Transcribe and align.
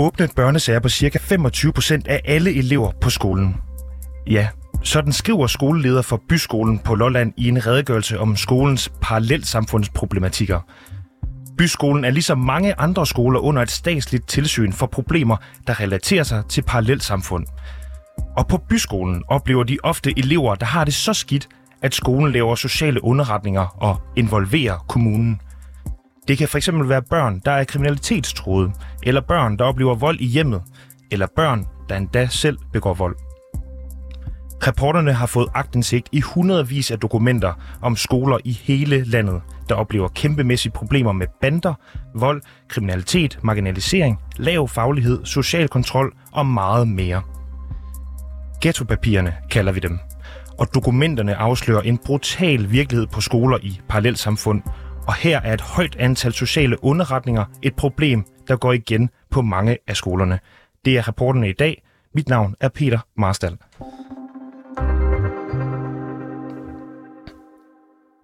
Åbne 0.00 0.28
børnesager 0.36 0.80
på 0.80 0.88
ca. 0.88 1.18
25% 1.18 2.02
af 2.06 2.20
alle 2.24 2.54
elever 2.54 2.92
på 3.00 3.10
skolen. 3.10 3.56
Ja, 4.26 4.48
sådan 4.82 5.12
skriver 5.12 5.46
skoleleder 5.46 6.02
for 6.02 6.22
Byskolen 6.28 6.78
på 6.78 6.94
Lolland 6.94 7.32
i 7.36 7.48
en 7.48 7.66
redegørelse 7.66 8.18
om 8.18 8.36
skolens 8.36 8.92
parallelsamfundsproblematikker. 9.02 10.60
Byskolen 11.58 12.04
er 12.04 12.10
ligesom 12.10 12.38
mange 12.38 12.80
andre 12.80 13.06
skoler 13.06 13.40
under 13.40 13.62
et 13.62 13.70
statsligt 13.70 14.28
tilsyn 14.28 14.72
for 14.72 14.86
problemer, 14.86 15.36
der 15.66 15.80
relaterer 15.80 16.24
sig 16.24 16.42
til 16.48 16.62
parallelsamfund. 16.62 17.46
Og 18.36 18.46
på 18.48 18.56
Byskolen 18.68 19.22
oplever 19.28 19.64
de 19.64 19.78
ofte 19.82 20.18
elever, 20.18 20.54
der 20.54 20.66
har 20.66 20.84
det 20.84 20.94
så 20.94 21.12
skidt, 21.12 21.48
at 21.82 21.94
skolen 21.94 22.32
laver 22.32 22.54
sociale 22.54 23.04
underretninger 23.04 23.76
og 23.82 24.00
involverer 24.16 24.84
kommunen. 24.88 25.40
Det 26.28 26.38
kan 26.38 26.48
fx 26.48 26.68
være 26.72 27.02
børn, 27.02 27.40
der 27.44 27.50
er 27.50 27.64
kriminalitetstroede, 27.64 28.72
eller 29.02 29.20
børn, 29.20 29.56
der 29.56 29.64
oplever 29.64 29.94
vold 29.94 30.20
i 30.20 30.26
hjemmet, 30.26 30.62
eller 31.10 31.26
børn, 31.36 31.66
der 31.88 31.96
endda 31.96 32.26
selv 32.26 32.58
begår 32.72 32.94
vold. 32.94 33.16
Reporterne 34.66 35.12
har 35.12 35.26
fået 35.26 35.48
agtindsigt 35.54 36.08
i 36.12 36.20
hundredvis 36.20 36.90
af 36.90 36.98
dokumenter 36.98 37.52
om 37.82 37.96
skoler 37.96 38.38
i 38.44 38.52
hele 38.52 39.04
landet, 39.04 39.40
der 39.68 39.74
oplever 39.74 40.08
kæmpemæssige 40.08 40.72
problemer 40.72 41.12
med 41.12 41.26
bander, 41.40 41.74
vold, 42.14 42.42
kriminalitet, 42.68 43.38
marginalisering, 43.42 44.18
lav 44.36 44.68
faglighed, 44.68 45.24
social 45.24 45.68
kontrol 45.68 46.14
og 46.32 46.46
meget 46.46 46.88
mere. 46.88 47.22
Ghettopapirerne 48.62 49.34
kalder 49.50 49.72
vi 49.72 49.80
dem. 49.80 49.98
Og 50.58 50.74
dokumenterne 50.74 51.36
afslører 51.36 51.80
en 51.80 51.98
brutal 51.98 52.70
virkelighed 52.70 53.06
på 53.06 53.20
skoler 53.20 53.58
i 53.62 53.80
parallelsamfund, 53.88 54.62
og 55.10 55.16
her 55.16 55.40
er 55.40 55.54
et 55.54 55.60
højt 55.60 55.96
antal 55.98 56.32
sociale 56.32 56.84
underretninger 56.84 57.44
et 57.62 57.76
problem, 57.76 58.24
der 58.48 58.56
går 58.56 58.72
igen 58.72 59.10
på 59.30 59.42
mange 59.42 59.78
af 59.86 59.96
skolerne. 59.96 60.38
Det 60.84 60.98
er 60.98 61.08
rapporterne 61.08 61.48
i 61.48 61.52
dag. 61.52 61.82
Mit 62.14 62.28
navn 62.28 62.54
er 62.60 62.68
Peter 62.68 62.98
Marstal. 63.16 63.56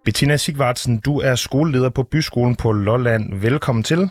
Bettina 0.05 0.37
Sigvardsen, 0.37 0.99
du 0.99 1.19
er 1.21 1.35
skoleleder 1.35 1.91
på 1.91 2.03
Byskolen 2.03 2.57
på 2.57 2.73
Lolland. 2.73 3.35
Velkommen 3.35 3.83
til. 3.83 4.11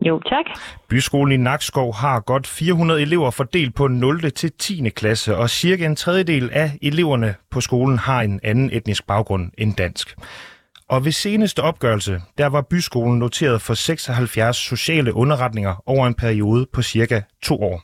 Jo, 0.00 0.20
tak. 0.20 0.44
Byskolen 0.88 1.32
i 1.32 1.42
Nakskov 1.44 1.94
har 1.94 2.20
godt 2.20 2.46
400 2.46 3.02
elever 3.02 3.30
fordelt 3.30 3.74
på 3.74 3.88
0. 3.88 4.30
til 4.30 4.52
10. 4.58 4.88
klasse, 4.88 5.36
og 5.36 5.50
cirka 5.50 5.86
en 5.86 5.96
tredjedel 5.96 6.50
af 6.52 6.78
eleverne 6.82 7.34
på 7.50 7.60
skolen 7.60 7.98
har 7.98 8.22
en 8.22 8.40
anden 8.42 8.70
etnisk 8.72 9.06
baggrund 9.06 9.50
end 9.58 9.74
dansk. 9.74 10.16
Og 10.88 11.04
ved 11.04 11.12
seneste 11.12 11.60
opgørelse, 11.62 12.20
der 12.38 12.46
var 12.46 12.66
byskolen 12.70 13.18
noteret 13.18 13.60
for 13.60 13.74
76 13.74 14.56
sociale 14.56 15.14
underretninger 15.14 15.82
over 15.86 16.06
en 16.06 16.14
periode 16.14 16.66
på 16.74 16.82
cirka 16.82 17.20
to 17.42 17.62
år. 17.62 17.82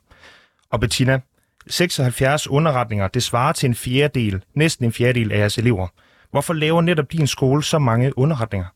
Og 0.72 0.80
Bettina, 0.80 1.20
76 1.66 2.48
underretninger, 2.50 3.08
det 3.08 3.22
svarer 3.22 3.52
til 3.52 3.68
en 3.68 3.74
fjerdedel, 3.74 4.42
næsten 4.54 4.84
en 4.86 4.92
fjerdedel 4.92 5.32
af 5.32 5.38
jeres 5.38 5.58
elever. 5.58 5.86
Hvorfor 6.30 6.54
laver 6.54 6.80
netop 6.80 7.12
din 7.12 7.26
skole 7.26 7.62
så 7.62 7.78
mange 7.78 8.18
underretninger? 8.18 8.66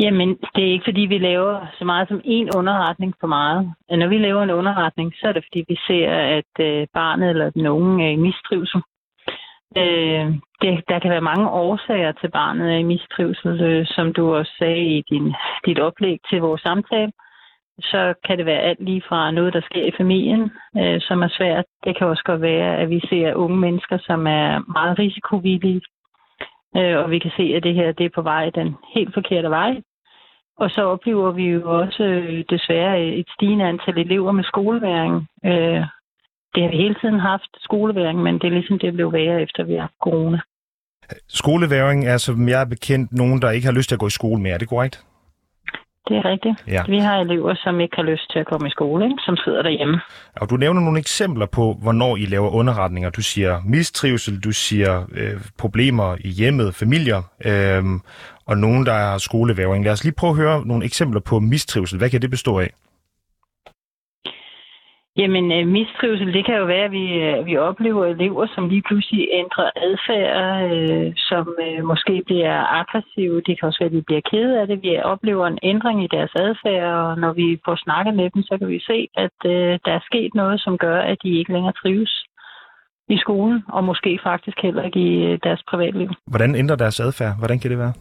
Jamen, 0.00 0.28
det 0.54 0.62
er 0.64 0.72
ikke 0.72 0.88
fordi, 0.90 1.00
vi 1.00 1.18
laver 1.18 1.66
så 1.78 1.84
meget 1.84 2.08
som 2.08 2.20
en 2.24 2.50
underretning 2.56 3.14
for 3.20 3.26
meget. 3.26 3.74
Når 3.90 4.08
vi 4.08 4.18
laver 4.18 4.42
en 4.42 4.50
underretning, 4.50 5.12
så 5.14 5.28
er 5.28 5.32
det 5.32 5.44
fordi, 5.48 5.64
vi 5.68 5.76
ser, 5.86 6.10
at 6.38 6.52
øh, 6.66 6.86
barnet 6.94 7.30
eller 7.30 7.50
den 7.50 7.66
unge 7.66 8.04
øh, 8.04 8.08
er 8.08 8.12
i 8.12 8.16
mistrivsel. 8.16 8.80
Øh, 9.76 10.26
det, 10.62 10.84
der 10.88 10.98
kan 10.98 11.10
være 11.10 11.30
mange 11.30 11.50
årsager 11.50 12.12
til 12.12 12.30
barnet 12.30 12.78
i 12.78 12.82
mistrivsel, 12.82 13.60
øh, 13.62 13.86
som 13.86 14.12
du 14.12 14.34
også 14.34 14.52
sagde 14.58 14.84
i 14.96 15.02
din, 15.10 15.34
dit 15.66 15.78
oplæg 15.78 16.18
til 16.30 16.40
vores 16.40 16.62
samtale. 16.62 17.12
Så 17.80 18.14
kan 18.24 18.38
det 18.38 18.46
være 18.46 18.60
alt 18.60 18.84
lige 18.84 19.02
fra 19.08 19.30
noget, 19.30 19.54
der 19.54 19.60
sker 19.60 19.84
i 19.84 19.96
familien, 19.96 20.50
øh, 20.76 21.00
som 21.00 21.22
er 21.22 21.28
svært. 21.28 21.64
Det 21.84 21.98
kan 21.98 22.06
også 22.06 22.22
godt 22.24 22.40
være, 22.40 22.76
at 22.76 22.90
vi 22.90 23.00
ser 23.08 23.34
unge 23.34 23.56
mennesker, 23.56 23.98
som 23.98 24.26
er 24.26 24.72
meget 24.72 24.98
risikovillige, 24.98 25.82
øh, 26.76 26.96
og 26.98 27.10
vi 27.10 27.18
kan 27.18 27.30
se, 27.36 27.42
at 27.56 27.62
det 27.62 27.74
her 27.74 27.92
det 27.92 28.06
er 28.06 28.14
på 28.14 28.22
vej 28.22 28.50
den 28.50 28.76
helt 28.94 29.14
forkerte 29.14 29.50
vej. 29.50 29.80
Og 30.58 30.70
så 30.70 30.82
oplever 30.82 31.30
vi 31.30 31.44
jo 31.44 31.78
også 31.80 32.02
øh, 32.02 32.44
desværre 32.50 33.04
et 33.04 33.28
stigende 33.34 33.64
antal 33.64 33.98
elever 33.98 34.32
med 34.32 34.44
skoleværing. 34.44 35.28
Øh, 35.44 35.84
det 36.56 36.64
har 36.64 36.70
vi 36.70 36.76
hele 36.76 36.96
tiden 37.00 37.20
haft, 37.20 37.50
skoleværing, 37.60 38.22
men 38.22 38.34
det 38.34 38.44
er 38.44 38.50
ligesom 38.50 38.78
det 38.78 38.94
blev 38.94 39.12
værre 39.12 39.42
efter 39.42 39.64
vi 39.64 39.72
har 39.72 39.80
haft 39.80 40.00
corona. 40.02 40.38
Skoleværing 41.28 42.06
er, 42.06 42.16
som 42.16 42.48
jeg 42.48 42.60
er 42.60 42.64
bekendt, 42.64 43.12
nogen, 43.12 43.42
der 43.42 43.50
ikke 43.50 43.66
har 43.66 43.72
lyst 43.72 43.88
til 43.88 43.96
at 43.96 44.00
gå 44.00 44.06
i 44.06 44.10
skole 44.10 44.42
mere. 44.42 44.54
Er 44.54 44.58
det 44.58 44.68
korrekt? 44.68 45.04
Det 46.08 46.16
er 46.16 46.24
rigtigt. 46.24 46.64
Ja. 46.68 46.82
Vi 46.88 46.98
har 46.98 47.16
elever, 47.18 47.54
som 47.54 47.80
ikke 47.80 47.96
har 47.96 48.02
lyst 48.02 48.32
til 48.32 48.38
at 48.38 48.46
komme 48.46 48.68
i 48.68 48.70
skole, 48.70 49.04
ikke? 49.04 49.16
som 49.26 49.36
sidder 49.36 49.62
derhjemme. 49.62 50.00
Og 50.36 50.50
du 50.50 50.56
nævner 50.56 50.80
nogle 50.80 50.98
eksempler 50.98 51.46
på, 51.46 51.76
hvornår 51.82 52.16
I 52.16 52.24
laver 52.24 52.50
underretninger. 52.50 53.10
Du 53.10 53.22
siger 53.22 53.60
mistrivsel, 53.64 54.40
du 54.40 54.52
siger 54.52 55.04
øh, 55.12 55.40
problemer 55.58 56.16
i 56.20 56.28
hjemmet, 56.28 56.74
familier, 56.74 57.22
øh, 57.44 57.84
og 58.46 58.58
nogen, 58.58 58.86
der 58.86 58.92
har 58.92 59.18
skoleværing. 59.18 59.84
Lad 59.84 59.92
os 59.92 60.04
lige 60.04 60.14
prøve 60.18 60.30
at 60.30 60.36
høre 60.36 60.66
nogle 60.66 60.84
eksempler 60.84 61.20
på 61.20 61.40
mistrivsel. 61.40 61.98
Hvad 61.98 62.10
kan 62.10 62.22
det 62.22 62.30
bestå 62.30 62.58
af? 62.58 62.70
Jamen, 65.20 65.52
øh, 65.52 65.66
mistrivsel, 65.78 66.32
det 66.36 66.44
kan 66.46 66.56
jo 66.56 66.64
være, 66.64 66.84
at 66.84 66.90
vi, 66.90 67.06
øh, 67.26 67.46
vi 67.46 67.56
oplever 67.56 68.04
elever, 68.04 68.46
som 68.54 68.68
lige 68.68 68.86
pludselig 68.88 69.28
ændrer 69.32 69.70
adfærd, 69.86 70.30
øh, 70.70 71.12
som 71.16 71.44
øh, 71.66 71.84
måske 71.84 72.22
bliver 72.26 72.56
aggressive. 72.80 73.40
Det 73.46 73.52
kan 73.54 73.66
også 73.68 73.80
være, 73.80 73.90
at 73.92 73.96
de 73.98 74.08
bliver 74.08 74.24
kede 74.30 74.60
af 74.60 74.66
det. 74.66 74.82
Vi 74.82 74.90
oplever 75.12 75.46
en 75.46 75.58
ændring 75.62 76.04
i 76.04 76.08
deres 76.16 76.32
adfærd, 76.34 76.92
og 77.02 77.18
når 77.18 77.32
vi 77.32 77.60
får 77.64 77.76
snakket 77.84 78.14
med 78.14 78.30
dem, 78.30 78.42
så 78.42 78.54
kan 78.58 78.68
vi 78.68 78.80
se, 78.90 79.08
at 79.24 79.38
øh, 79.52 79.72
der 79.84 79.92
er 79.98 80.06
sket 80.10 80.34
noget, 80.34 80.60
som 80.60 80.78
gør, 80.78 80.98
at 81.00 81.18
de 81.22 81.38
ikke 81.38 81.52
længere 81.52 81.78
trives 81.82 82.14
i 83.08 83.16
skolen, 83.18 83.64
og 83.68 83.84
måske 83.84 84.18
faktisk 84.22 84.58
heller 84.62 84.82
ikke 84.82 85.00
i 85.00 85.24
øh, 85.24 85.38
deres 85.42 85.62
privatliv. 85.70 86.08
Hvordan 86.26 86.54
ændrer 86.54 86.76
deres 86.76 87.00
adfærd? 87.00 87.38
Hvordan 87.38 87.58
kan 87.58 87.70
det 87.70 87.78
være? 87.78 87.92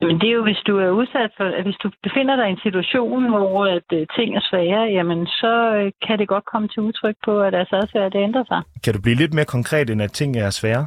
Jamen 0.00 0.20
det 0.20 0.28
er 0.28 0.36
jo, 0.38 0.42
hvis 0.42 0.62
du 0.66 0.78
er 0.78 0.90
udsat 0.90 1.30
for, 1.36 1.44
at 1.58 1.64
hvis 1.64 1.80
du 1.82 1.90
befinder 2.02 2.36
dig 2.36 2.46
i 2.48 2.50
en 2.50 2.64
situation, 2.66 3.28
hvor 3.28 3.66
at, 3.76 3.88
uh, 3.92 4.06
ting 4.16 4.36
er 4.36 4.44
svære, 4.50 4.82
jamen 4.96 5.26
så 5.26 5.54
uh, 5.78 6.08
kan 6.08 6.18
det 6.18 6.28
godt 6.28 6.44
komme 6.52 6.68
til 6.68 6.82
udtryk 6.82 7.16
på, 7.24 7.42
at 7.42 7.52
deres 7.52 7.72
adfærd 7.72 8.12
det 8.12 8.20
ændrer 8.28 8.44
sig. 8.44 8.60
Kan 8.84 8.94
du 8.94 9.00
blive 9.00 9.16
lidt 9.22 9.34
mere 9.34 9.44
konkret, 9.56 9.90
end 9.90 10.02
at 10.02 10.12
ting 10.12 10.36
er 10.36 10.50
svære? 10.50 10.86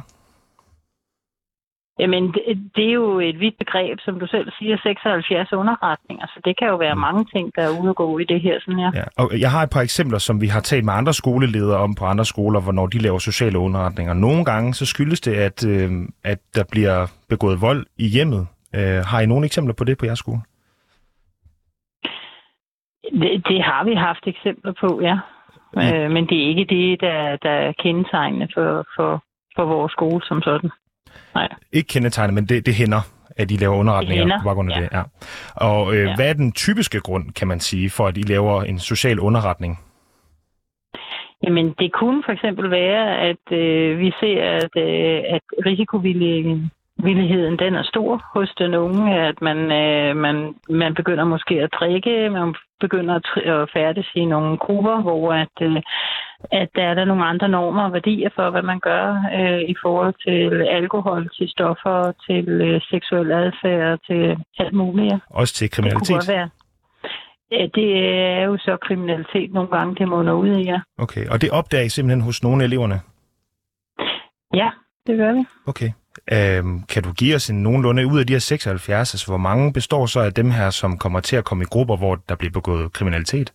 Jamen, 1.98 2.22
det, 2.34 2.42
det 2.76 2.84
er 2.88 2.92
jo 2.92 3.20
et 3.20 3.40
vidt 3.40 3.58
begreb, 3.58 3.98
som 4.04 4.20
du 4.20 4.26
selv 4.26 4.48
siger, 4.58 4.76
76 4.82 5.52
underretninger, 5.52 6.26
så 6.26 6.40
det 6.44 6.58
kan 6.58 6.68
jo 6.68 6.76
være 6.76 6.94
mm. 6.94 7.00
mange 7.00 7.24
ting, 7.34 7.52
der 7.56 7.62
er 7.62 7.80
ude 7.80 7.90
at 7.90 7.96
gå 7.96 8.18
i 8.18 8.24
det 8.24 8.40
her. 8.40 8.60
Sådan 8.60 8.78
her. 8.78 8.90
Ja, 8.94 9.04
og 9.16 9.40
jeg 9.40 9.50
har 9.50 9.62
et 9.62 9.70
par 9.70 9.80
eksempler, 9.80 10.18
som 10.18 10.40
vi 10.40 10.46
har 10.46 10.60
talt 10.60 10.84
med 10.84 10.92
andre 10.92 11.14
skoleledere 11.14 11.78
om 11.78 11.94
på 11.94 12.04
andre 12.04 12.24
skoler, 12.24 12.60
hvornår 12.60 12.86
de 12.86 12.98
laver 12.98 13.18
sociale 13.18 13.58
underretninger. 13.58 14.14
Nogle 14.14 14.44
gange 14.44 14.74
så 14.74 14.86
skyldes 14.86 15.20
det, 15.20 15.34
at, 15.34 15.66
øh, 15.66 15.90
at 16.24 16.38
der 16.54 16.64
bliver 16.70 17.06
begået 17.28 17.60
vold 17.60 17.86
i 17.98 18.06
hjemmet, 18.08 18.46
Øh, 18.74 19.04
har 19.04 19.20
I 19.20 19.26
nogle 19.26 19.46
eksempler 19.46 19.74
på 19.74 19.84
det 19.84 19.98
på 19.98 20.06
jeres 20.06 20.18
skole? 20.18 20.40
Det, 23.20 23.46
det 23.48 23.62
har 23.62 23.84
vi 23.84 23.94
haft 23.94 24.26
eksempler 24.26 24.72
på, 24.80 25.00
ja. 25.00 25.18
ja. 25.76 26.04
Øh, 26.04 26.10
men 26.10 26.26
det 26.26 26.42
er 26.42 26.48
ikke 26.48 26.64
det, 26.64 27.00
der, 27.00 27.36
der 27.36 27.50
er 27.50 27.72
kendetegnende 27.72 28.48
for, 28.54 28.86
for, 28.96 29.24
for 29.56 29.64
vores 29.64 29.92
skole 29.92 30.22
som 30.24 30.42
sådan. 30.42 30.70
Nej. 31.34 31.48
Ikke 31.72 31.88
kendetegnende, 31.88 32.34
men 32.34 32.48
det, 32.48 32.66
det 32.66 32.74
hænder, 32.74 33.02
at 33.36 33.50
I 33.50 33.56
laver 33.56 33.76
underretninger 33.76 34.38
på 34.38 34.44
baggrund 34.44 34.72
af 34.72 34.76
ja. 34.76 34.82
det. 34.82 34.88
Ja. 34.92 35.02
Og 35.56 35.94
øh, 35.94 36.06
ja. 36.06 36.14
hvad 36.16 36.28
er 36.28 36.32
den 36.32 36.52
typiske 36.52 37.00
grund, 37.00 37.30
kan 37.30 37.48
man 37.48 37.60
sige, 37.60 37.90
for 37.90 38.06
at 38.06 38.16
I 38.16 38.22
laver 38.22 38.62
en 38.62 38.78
social 38.78 39.20
underretning? 39.20 39.78
Jamen, 41.44 41.74
det 41.78 41.92
kunne 41.92 42.22
for 42.26 42.32
eksempel 42.32 42.70
være, 42.70 43.18
at 43.18 43.52
øh, 43.52 43.98
vi 43.98 44.12
ser, 44.20 44.42
at, 44.42 44.70
øh, 44.76 45.22
at 45.34 45.42
risikovillige 45.66 46.70
villigheden 47.02 47.58
den 47.58 47.74
er 47.74 47.82
stor 47.82 48.22
hos 48.34 48.50
den 48.58 48.74
unge, 48.74 49.20
at 49.28 49.42
man, 49.42 49.58
øh, 49.72 50.16
man, 50.16 50.54
man 50.68 50.94
begynder 50.94 51.24
måske 51.24 51.54
at 51.54 51.74
drikke, 51.80 52.30
man 52.30 52.54
begynder 52.80 53.14
at, 53.14 53.26
at 53.52 53.70
færdes 53.72 54.08
i 54.14 54.24
nogle 54.24 54.58
grupper, 54.58 55.02
hvor 55.02 55.32
at, 55.32 55.56
øh, 55.60 55.82
at 56.52 56.68
der 56.74 56.82
er 56.82 56.94
der 56.94 57.04
nogle 57.04 57.24
andre 57.24 57.48
normer 57.48 57.82
og 57.84 57.92
værdier 57.92 58.30
for, 58.34 58.50
hvad 58.50 58.62
man 58.62 58.80
gør 58.80 59.06
øh, 59.38 59.60
i 59.72 59.74
forhold 59.82 60.14
til 60.26 60.62
alkohol, 60.62 61.30
til 61.36 61.48
stoffer, 61.48 62.12
til 62.26 62.48
øh, 62.48 62.80
seksuel 62.90 63.32
adfærd, 63.32 63.98
til 64.06 64.36
alt 64.58 64.74
muligt. 64.74 65.14
Også 65.30 65.54
til 65.54 65.70
kriminalitet? 65.70 66.20
Det 66.20 66.28
være. 66.28 66.48
Ja, 67.50 67.66
det 67.74 67.88
er 68.38 68.44
jo 68.44 68.56
så 68.58 68.76
kriminalitet 68.76 69.52
nogle 69.52 69.70
gange, 69.70 69.94
det 69.94 70.08
måner 70.08 70.32
ud 70.32 70.48
i, 70.48 70.62
ja. 70.62 70.80
Okay, 70.98 71.28
og 71.28 71.40
det 71.42 71.50
opdager 71.50 71.84
I 71.84 71.88
simpelthen 71.88 72.24
hos 72.24 72.42
nogle 72.42 72.62
af 72.62 72.66
eleverne? 72.66 73.00
Ja, 74.54 74.70
det 75.06 75.18
gør 75.18 75.32
vi. 75.32 75.44
Okay. 75.66 75.90
Øhm, 76.32 76.82
kan 76.92 77.02
du 77.02 77.12
give 77.12 77.34
os 77.34 77.50
en 77.50 77.62
nogenlunde 77.62 78.06
ud 78.06 78.20
af 78.20 78.26
de 78.26 78.32
her 78.32 78.40
76, 78.40 79.14
altså 79.14 79.26
hvor 79.26 79.36
mange 79.36 79.72
består 79.72 80.06
så 80.06 80.20
af 80.20 80.32
dem 80.32 80.50
her, 80.50 80.70
som 80.70 80.98
kommer 80.98 81.20
til 81.20 81.36
at 81.36 81.44
komme 81.44 81.64
i 81.64 81.66
grupper, 81.70 81.96
hvor 81.96 82.14
der 82.28 82.34
bliver 82.34 82.52
begået 82.52 82.92
kriminalitet? 82.92 83.52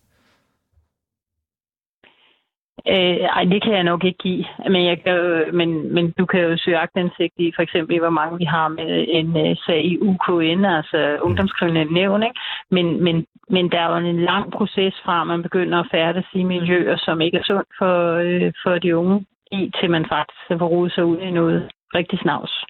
Øh, 2.86 3.20
ej, 3.36 3.44
det 3.44 3.62
kan 3.62 3.72
jeg 3.72 3.82
nok 3.82 4.04
ikke 4.04 4.18
give. 4.18 4.44
Men, 4.68 4.84
jeg 4.86 5.02
kan 5.02 5.12
jo, 5.12 5.44
men, 5.52 5.94
men 5.94 6.10
du 6.18 6.26
kan 6.26 6.40
jo 6.40 6.56
søge 6.56 6.78
agtindsigt 6.78 7.34
i, 7.38 7.52
for 7.56 7.62
eksempel, 7.62 7.98
hvor 7.98 8.10
mange 8.10 8.38
vi 8.38 8.44
har 8.44 8.68
med 8.68 9.04
en 9.08 9.28
uh, 9.28 9.56
sag 9.66 9.84
i 9.84 9.98
UKN, 9.98 10.64
altså 10.64 11.16
mm. 11.16 11.26
Ungdomskriminelle 11.26 11.94
Nævn. 11.94 12.22
Ikke? 12.22 12.40
Men, 12.70 13.04
men, 13.04 13.26
men 13.50 13.70
der 13.70 13.80
er 13.80 13.90
jo 13.90 14.06
en 14.06 14.24
lang 14.24 14.52
proces 14.52 14.94
fra, 15.04 15.20
at 15.20 15.26
man 15.26 15.42
begynder 15.42 15.78
at 15.78 15.88
færdes 15.90 16.26
i 16.34 16.42
miljøer, 16.42 16.96
som 16.96 17.20
ikke 17.20 17.38
er 17.38 17.44
sundt 17.44 17.68
for, 17.78 18.14
øh, 18.14 18.52
for 18.62 18.78
de 18.78 18.96
unge, 18.96 19.26
i 19.52 19.70
til 19.80 19.90
man 19.90 20.06
faktisk 20.08 20.60
får 20.60 20.66
rodet 20.66 20.92
sig 20.92 21.04
ud 21.04 21.18
i 21.18 21.30
noget 21.30 21.70
rigtig 21.94 22.18
snavs. 22.18 22.64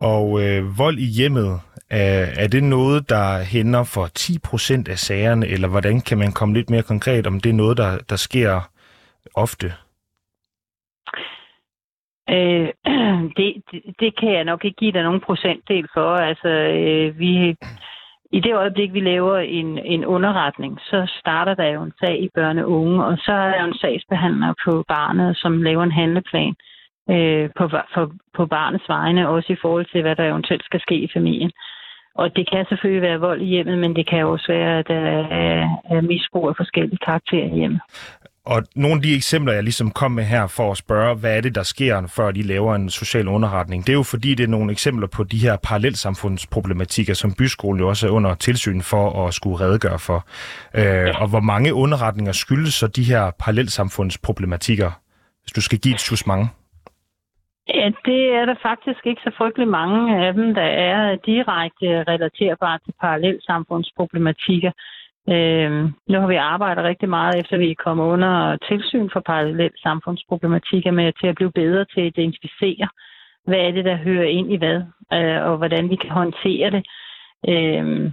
Og 0.00 0.26
øh, 0.42 0.78
vold 0.78 0.98
i 0.98 1.10
hjemmet, 1.18 1.60
er, 1.90 2.26
er 2.42 2.48
det 2.48 2.64
noget, 2.64 3.08
der 3.08 3.44
hænder 3.52 3.84
for 3.94 4.06
10% 4.86 4.90
af 4.90 4.98
sagerne, 4.98 5.46
eller 5.46 5.68
hvordan 5.68 6.00
kan 6.00 6.18
man 6.18 6.32
komme 6.32 6.54
lidt 6.54 6.70
mere 6.70 6.82
konkret, 6.82 7.26
om 7.26 7.40
det 7.40 7.50
er 7.50 7.54
noget, 7.62 7.76
der, 7.76 7.98
der 8.10 8.16
sker 8.16 8.70
ofte? 9.34 9.66
Øh, 12.30 12.68
det, 13.36 13.62
det, 13.70 13.82
det 14.00 14.18
kan 14.20 14.32
jeg 14.32 14.44
nok 14.44 14.64
ikke 14.64 14.76
give 14.76 14.92
dig 14.92 15.02
nogen 15.02 15.20
procentdel 15.20 15.88
for. 15.94 16.16
Altså, 16.16 16.48
øh, 16.48 17.18
vi, 17.18 17.56
i 18.32 18.40
det 18.40 18.54
øjeblik, 18.54 18.92
vi 18.92 19.00
laver 19.00 19.38
en, 19.38 19.78
en 19.78 20.04
underretning, 20.04 20.78
så 20.80 21.12
starter 21.20 21.54
der 21.54 21.66
jo 21.66 21.82
en 21.82 21.92
sag 22.00 22.22
i 22.22 22.28
børne 22.34 22.64
og 22.64 22.70
unge, 22.70 23.04
og 23.04 23.18
så 23.18 23.32
er 23.32 23.48
der 23.48 23.64
en 23.64 23.78
sagsbehandler 23.78 24.54
på 24.64 24.84
barnet, 24.88 25.36
som 25.36 25.62
laver 25.62 25.82
en 25.82 25.92
handleplan 25.92 26.54
øh, 26.58 26.77
på, 27.58 27.68
for, 27.94 28.12
på 28.36 28.46
barnets 28.46 28.88
vegne, 28.88 29.28
også 29.28 29.52
i 29.52 29.60
forhold 29.62 29.86
til, 29.92 30.02
hvad 30.02 30.16
der 30.16 30.24
eventuelt 30.24 30.64
skal 30.64 30.80
ske 30.80 30.94
i 30.94 31.08
familien. 31.16 31.50
Og 32.14 32.36
det 32.36 32.50
kan 32.50 32.64
selvfølgelig 32.68 33.02
være 33.02 33.20
vold 33.20 33.40
i 33.42 33.44
hjemmet, 33.44 33.78
men 33.78 33.96
det 33.96 34.08
kan 34.10 34.26
også 34.26 34.46
være, 34.48 34.78
at 34.78 34.88
der 34.88 35.04
er 35.94 36.00
misbrug 36.00 36.48
af 36.48 36.54
forskellige 36.56 37.04
karakterer 37.06 37.46
i 37.52 37.58
hjemmet. 37.58 37.80
Og 38.44 38.62
nogle 38.76 38.96
af 38.96 39.02
de 39.02 39.14
eksempler, 39.14 39.52
jeg 39.52 39.62
ligesom 39.62 39.90
kom 39.90 40.10
med 40.10 40.24
her 40.24 40.46
for 40.46 40.70
at 40.70 40.76
spørge, 40.76 41.14
hvad 41.14 41.36
er 41.36 41.40
det, 41.40 41.54
der 41.54 41.62
sker, 41.62 42.06
før 42.16 42.30
de 42.30 42.42
laver 42.42 42.74
en 42.74 42.90
social 42.90 43.28
underretning, 43.28 43.86
det 43.86 43.92
er 43.92 43.96
jo 43.96 44.02
fordi, 44.02 44.34
det 44.34 44.44
er 44.44 44.48
nogle 44.48 44.72
eksempler 44.72 45.06
på 45.06 45.24
de 45.24 45.38
her 45.38 45.56
parallelsamfundsproblematikker, 45.56 47.14
som 47.14 47.34
byskolen 47.38 47.80
jo 47.80 47.88
også 47.88 48.06
er 48.06 48.10
under 48.10 48.34
tilsyn 48.34 48.80
for 48.80 49.26
at 49.26 49.34
skulle 49.34 49.60
redegøre 49.60 49.98
for. 49.98 50.26
Øh, 50.74 51.20
og 51.20 51.28
hvor 51.28 51.40
mange 51.40 51.74
underretninger 51.74 52.32
skyldes 52.32 52.74
så 52.74 52.86
de 52.86 53.02
her 53.02 53.30
parallelsamfundsproblematikker, 53.38 54.90
hvis 55.42 55.52
du 55.52 55.60
skal 55.60 55.78
give 55.78 55.94
et 55.94 56.00
sus 56.00 56.26
mange? 56.26 56.48
Ja, 57.74 57.90
det 58.04 58.34
er 58.34 58.44
der 58.44 58.54
faktisk 58.62 59.06
ikke 59.06 59.20
så 59.24 59.30
frygtelig 59.38 59.68
mange 59.68 60.26
af 60.26 60.34
dem, 60.34 60.54
der 60.54 60.68
er 60.90 61.16
direkte 61.16 62.04
relaterbare 62.12 62.78
til 62.84 62.94
parallelsamfundsproblematikker. 63.00 64.72
Øhm, 65.30 65.92
nu 66.08 66.20
har 66.20 66.26
vi 66.26 66.34
arbejdet 66.34 66.84
rigtig 66.84 67.08
meget 67.08 67.40
efter, 67.40 67.56
vi 67.56 67.70
er 67.70 67.84
kommet 67.84 68.04
under 68.04 68.56
tilsyn 68.56 69.08
for 69.12 69.20
parallelt 69.20 69.80
samfundsproblematikker 69.82 70.90
med 70.90 71.12
til 71.20 71.26
at 71.26 71.34
blive 71.34 71.52
bedre 71.52 71.84
til 71.84 72.00
at 72.00 72.06
identificere, 72.06 72.88
hvad 73.46 73.58
er 73.58 73.70
det, 73.70 73.84
der 73.84 73.96
hører 73.96 74.28
ind 74.28 74.52
i 74.52 74.56
hvad, 74.56 74.82
øh, 75.12 75.42
og 75.48 75.56
hvordan 75.56 75.90
vi 75.90 75.96
kan 75.96 76.10
håndtere 76.10 76.70
det. 76.70 76.82
Øhm, 77.48 78.12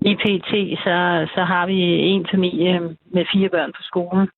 I 0.00 0.14
PT 0.14 0.50
så, 0.84 0.96
så 1.34 1.44
har 1.44 1.66
vi 1.66 1.80
en 2.14 2.26
familie 2.30 2.80
med 3.14 3.24
fire 3.32 3.48
børn 3.48 3.72
på 3.72 3.82
skolen, 3.82 4.28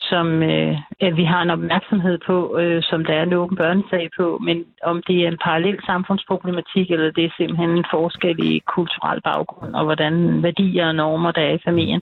som 0.00 0.42
øh, 0.42 0.76
at 1.00 1.16
vi 1.16 1.24
har 1.24 1.42
en 1.42 1.50
opmærksomhed 1.50 2.18
på, 2.26 2.58
øh, 2.58 2.82
som 2.82 3.04
der 3.04 3.14
er 3.14 3.22
en 3.22 3.32
åben 3.32 3.56
børnesag 3.56 4.08
på, 4.16 4.38
men 4.44 4.64
om 4.82 5.02
det 5.06 5.16
er 5.24 5.28
en 5.28 5.38
parallel 5.44 5.78
samfundsproblematik, 5.86 6.90
eller 6.90 7.10
det 7.10 7.24
er 7.24 7.36
simpelthen 7.36 7.70
en 7.70 7.84
forskel 7.90 8.36
i 8.52 8.62
kulturel 8.74 9.20
baggrund, 9.22 9.74
og 9.74 9.84
hvordan 9.84 10.42
værdier 10.42 10.86
og 10.88 10.94
normer 10.94 11.30
der 11.32 11.42
er 11.42 11.54
i 11.54 11.64
familien, 11.64 12.00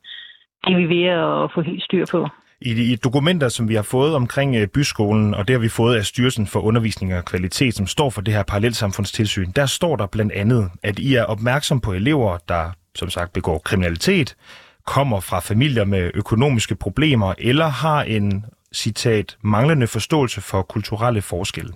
det 0.65 0.73
er 0.73 0.77
vi 0.77 0.89
ved 0.97 1.05
at 1.05 1.53
få 1.55 1.61
helt 1.61 1.85
styr 1.85 2.07
på. 2.11 2.29
I 2.61 2.75
de 2.75 2.97
dokumenter, 2.97 3.49
som 3.49 3.69
vi 3.69 3.75
har 3.75 3.83
fået 3.83 4.15
omkring 4.15 4.57
øh, 4.57 4.67
byskolen, 4.69 5.35
og 5.35 5.49
det 5.49 5.55
har 5.55 5.61
vi 5.61 5.69
fået 5.69 5.97
af 5.97 6.05
Styrelsen 6.05 6.47
for 6.47 6.61
Undervisning 6.61 7.15
og 7.15 7.25
Kvalitet, 7.25 7.75
som 7.75 7.87
står 7.87 8.11
for 8.11 8.21
det 8.21 8.35
her 8.35 8.43
parallelsamfundstilsyn, 8.43 9.51
der 9.57 9.67
står 9.67 9.97
der 9.97 10.07
blandt 10.07 10.33
andet, 10.33 10.71
at 10.83 10.99
I 10.99 11.15
er 11.15 11.25
opmærksom 11.25 11.81
på 11.81 11.93
elever, 11.93 12.39
der 12.49 12.65
som 12.95 13.11
sagt 13.11 13.33
begår 13.33 13.59
kriminalitet, 13.59 14.37
kommer 14.87 15.21
fra 15.21 15.41
familier 15.41 15.85
med 15.85 16.11
økonomiske 16.15 16.75
problemer 16.75 17.35
eller 17.39 17.67
har 17.67 18.03
en, 18.03 18.45
citat, 18.77 19.39
manglende 19.43 19.87
forståelse 19.87 20.41
for 20.51 20.63
kulturelle 20.63 21.23
forskelle. 21.23 21.73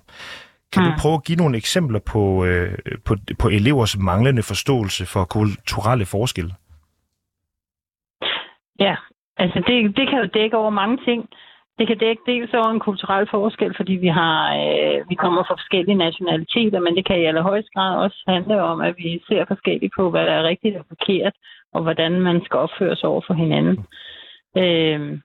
Kan 0.73 0.83
du 0.85 0.91
prøve 1.03 1.15
at 1.15 1.25
give 1.25 1.41
nogle 1.43 1.57
eksempler 1.57 2.01
på, 2.13 2.45
øh, 2.45 2.73
på, 3.07 3.13
på 3.43 3.49
elevers 3.49 3.99
manglende 3.99 4.43
forståelse 4.43 5.03
for 5.13 5.25
kulturelle 5.25 6.07
forskelle? 6.07 6.53
Ja, 8.79 8.95
altså 9.37 9.59
det, 9.67 9.97
det 9.97 10.09
kan 10.09 10.19
jo 10.23 10.29
dække 10.35 10.57
over 10.57 10.71
mange 10.71 10.99
ting. 11.09 11.29
Det 11.79 11.87
kan 11.87 11.99
dække 11.99 12.23
dels 12.27 12.55
over 12.55 12.71
en 12.71 12.87
kulturel 12.89 13.27
forskel, 13.31 13.73
fordi 13.77 13.93
vi 13.93 14.09
har 14.21 14.39
øh, 14.61 15.09
vi 15.09 15.15
kommer 15.15 15.43
fra 15.45 15.55
forskellige 15.55 16.03
nationaliteter, 16.07 16.81
men 16.81 16.97
det 16.97 17.05
kan 17.07 17.21
i 17.21 17.25
allerhøjeste 17.25 17.71
grad 17.75 17.97
også 18.05 18.19
handle 18.29 18.63
om, 18.63 18.81
at 18.81 18.95
vi 18.99 19.23
ser 19.29 19.45
forskelligt 19.49 19.93
på, 19.99 20.11
hvad 20.11 20.25
der 20.27 20.33
er 20.33 20.49
rigtigt 20.53 20.77
og 20.77 20.85
forkert, 20.89 21.35
og 21.75 21.83
hvordan 21.83 22.21
man 22.21 22.41
skal 22.45 22.59
opføre 22.59 22.97
sig 22.97 23.09
over 23.09 23.23
for 23.27 23.35
hinanden. 23.35 23.77
Øh, 24.57 25.19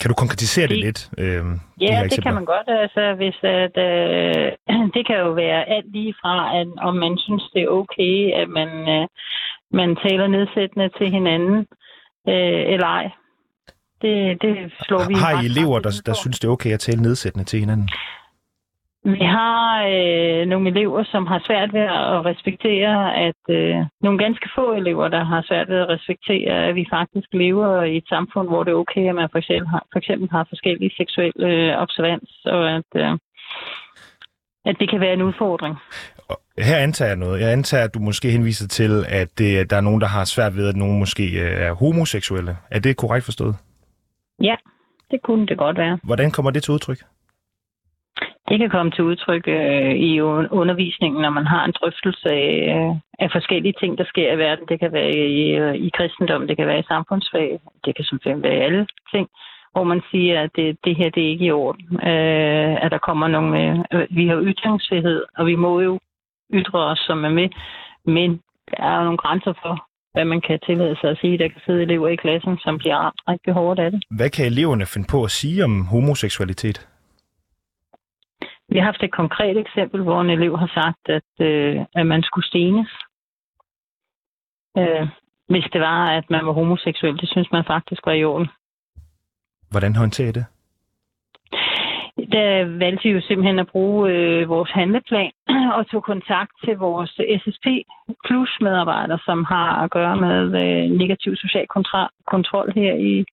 kan 0.00 0.08
du 0.08 0.14
konkretisere 0.14 0.66
det, 0.66 0.76
det 0.76 0.84
lidt? 0.84 1.10
Øh, 1.18 1.44
ja, 1.80 2.02
de 2.04 2.08
det 2.10 2.22
kan 2.22 2.34
man 2.34 2.44
godt. 2.44 2.68
Altså, 2.68 3.14
hvis 3.20 3.38
at, 3.42 3.76
øh, 3.88 4.46
det 4.94 5.06
kan 5.06 5.16
jo 5.24 5.30
være 5.32 5.68
alt 5.74 5.92
lige 5.92 6.14
fra, 6.20 6.56
at 6.58 6.68
om 6.88 6.94
man 6.94 7.18
synes, 7.18 7.42
det 7.54 7.62
er 7.62 7.68
okay, 7.68 8.32
at 8.40 8.48
man, 8.48 8.68
øh, 8.94 9.06
man 9.70 9.96
taler 10.04 10.26
nedsættende 10.26 10.88
til 10.98 11.10
hinanden, 11.10 11.58
øh, 12.28 12.62
eller 12.72 12.86
ej. 12.86 13.10
Det, 14.02 14.42
det 14.42 14.72
slår 14.82 15.08
vi 15.08 15.14
Har 15.14 15.42
I 15.42 15.46
elever, 15.46 15.78
der, 15.78 16.02
der 16.06 16.14
synes, 16.14 16.38
det 16.38 16.48
er 16.48 16.52
okay 16.52 16.72
at 16.72 16.80
tale 16.80 17.02
nedsættende 17.02 17.44
til 17.44 17.60
hinanden? 17.60 17.88
Vi 19.16 19.24
har 19.38 19.84
øh, 19.92 20.46
nogle 20.46 20.70
elever, 20.70 21.04
som 21.04 21.26
har 21.26 21.40
svært 21.46 21.72
ved 21.72 21.86
at 22.14 22.24
respektere, 22.30 23.16
at 23.28 23.42
øh, 23.48 23.76
nogle 24.00 24.18
ganske 24.24 24.48
få 24.54 24.72
elever, 24.72 25.08
der 25.08 25.24
har 25.24 25.42
svært 25.48 25.68
ved 25.68 25.78
at 25.78 25.88
respektere, 25.88 26.52
at 26.68 26.74
vi 26.74 26.86
faktisk 26.90 27.28
lever 27.32 27.82
i 27.82 27.96
et 27.96 28.08
samfund, 28.08 28.48
hvor 28.48 28.64
det 28.64 28.70
er 28.72 28.82
okay, 28.84 29.08
at 29.08 29.14
man 29.14 29.28
for 29.32 29.38
eksempel 29.38 29.68
har, 29.68 29.86
for 29.92 29.98
eksempel 29.98 30.28
har 30.30 30.46
forskellige 30.48 30.92
seksuelle 30.96 31.46
øh, 31.46 31.82
observans, 31.82 32.30
og 32.44 32.70
at, 32.76 32.90
øh, 32.96 33.12
at 34.64 34.76
det 34.80 34.90
kan 34.90 35.00
være 35.00 35.12
en 35.12 35.22
udfordring. 35.22 35.76
Her 36.58 36.76
antager 36.76 37.08
jeg 37.08 37.18
noget. 37.18 37.40
Jeg 37.40 37.52
antager, 37.52 37.84
at 37.84 37.94
du 37.94 37.98
måske 37.98 38.30
henviser 38.30 38.68
til, 38.68 39.04
at 39.08 39.28
det, 39.38 39.70
der 39.70 39.76
er 39.76 39.80
nogen, 39.80 40.00
der 40.00 40.06
har 40.06 40.24
svært 40.24 40.56
ved, 40.56 40.68
at 40.68 40.76
nogen 40.76 40.98
måske 40.98 41.24
øh, 41.42 41.66
er 41.66 41.72
homoseksuelle. 41.72 42.56
Er 42.70 42.78
det 42.78 42.96
korrekt 42.96 43.24
forstået? 43.24 43.54
Ja, 44.42 44.56
det 45.10 45.22
kunne 45.22 45.46
det 45.46 45.58
godt 45.58 45.78
være. 45.78 45.98
Hvordan 46.02 46.30
kommer 46.30 46.50
det 46.50 46.62
til 46.62 46.72
udtryk? 46.74 46.98
Det 48.48 48.58
kan 48.58 48.70
komme 48.70 48.92
til 48.92 49.04
udtryk 49.04 49.44
øh, 49.48 49.94
i 50.08 50.20
undervisningen, 50.60 51.22
når 51.22 51.30
man 51.30 51.46
har 51.46 51.64
en 51.64 51.74
drøftelse 51.80 52.28
af, 52.30 52.52
øh, 52.74 52.90
af 53.18 53.28
forskellige 53.32 53.74
ting, 53.80 53.98
der 53.98 54.04
sker 54.04 54.32
i 54.32 54.38
verden. 54.38 54.64
Det 54.68 54.80
kan 54.80 54.92
være 54.92 55.10
i, 55.10 55.56
øh, 55.60 55.74
i 55.74 55.90
kristendom, 55.96 56.46
det 56.46 56.56
kan 56.56 56.66
være 56.66 56.80
i 56.80 56.90
samfundsfag, 56.92 57.60
det 57.84 57.96
kan 57.96 58.04
simpelthen 58.04 58.42
være 58.42 58.62
alle 58.66 58.86
ting, 59.14 59.28
hvor 59.72 59.84
man 59.84 60.00
siger, 60.10 60.42
at 60.42 60.50
det, 60.56 60.78
det 60.84 60.96
her 60.96 61.10
det 61.10 61.22
er 61.24 61.30
ikke 61.34 61.44
i 61.44 61.50
orden. 61.50 61.86
Øh, 62.10 62.84
at 62.84 62.90
der 62.90 62.98
kommer 63.08 63.28
nogle... 63.28 63.84
Øh, 63.92 64.06
vi 64.10 64.26
har 64.26 64.38
ytringsfrihed, 64.50 65.22
og 65.38 65.46
vi 65.46 65.54
må 65.54 65.80
jo 65.80 65.98
ytre 66.52 66.78
os, 66.90 66.98
som 66.98 67.24
er 67.24 67.34
med, 67.40 67.48
men 68.06 68.30
der 68.70 68.82
er 68.84 68.96
jo 68.98 69.04
nogle 69.04 69.18
grænser 69.24 69.52
for, 69.62 69.74
hvad 70.12 70.24
man 70.24 70.40
kan 70.40 70.58
tillade 70.66 70.96
sig 71.00 71.10
at 71.10 71.18
sige. 71.20 71.38
Der 71.38 71.48
kan 71.48 71.60
sidde 71.66 71.82
elever 71.82 72.08
i 72.08 72.16
klassen, 72.16 72.58
som 72.58 72.78
bliver 72.78 72.96
ramt 72.96 73.20
rigtig 73.28 73.52
hårdt 73.52 73.80
af 73.80 73.90
det. 73.90 74.02
Hvad 74.10 74.30
kan 74.30 74.46
eleverne 74.46 74.86
finde 74.86 75.06
på 75.10 75.24
at 75.24 75.30
sige 75.30 75.64
om 75.64 75.86
homoseksualitet? 75.86 76.88
Vi 78.68 78.78
har 78.78 78.84
haft 78.84 79.02
et 79.02 79.12
konkret 79.12 79.56
eksempel, 79.56 80.02
hvor 80.02 80.20
en 80.20 80.30
elev 80.30 80.58
har 80.58 80.70
sagt, 80.74 81.08
at, 81.08 81.46
øh, 81.46 81.76
at 81.94 82.06
man 82.06 82.22
skulle 82.22 82.46
stenes. 82.46 82.90
Øh, 84.78 85.08
hvis 85.48 85.66
det 85.72 85.80
var, 85.80 86.10
at 86.18 86.30
man 86.30 86.46
var 86.46 86.52
homoseksuel. 86.52 87.18
Det 87.20 87.28
synes 87.28 87.48
man 87.52 87.64
faktisk 87.64 88.06
var 88.06 88.12
i 88.12 88.24
orden. 88.24 88.48
Hvordan 89.70 89.96
håndterer 89.96 90.28
I 90.28 90.32
det? 90.32 90.46
Der 92.32 92.78
valgte 92.78 93.02
vi 93.02 93.10
jo 93.10 93.20
simpelthen 93.20 93.58
at 93.58 93.66
bruge 93.66 94.10
øh, 94.10 94.48
vores 94.48 94.70
handleplan 94.70 95.32
og 95.76 95.90
tog 95.90 96.02
kontakt 96.02 96.52
til 96.64 96.76
vores 96.76 97.10
SSP 97.40 97.66
Plus 98.26 98.50
medarbejdere, 98.60 99.18
som 99.24 99.44
har 99.44 99.82
at 99.82 99.90
gøre 99.90 100.16
med 100.16 100.44
øh, 100.62 100.90
negativ 100.98 101.36
social 101.36 101.66
kontrol 102.26 102.72
her 102.74 102.94
i, 102.94 103.24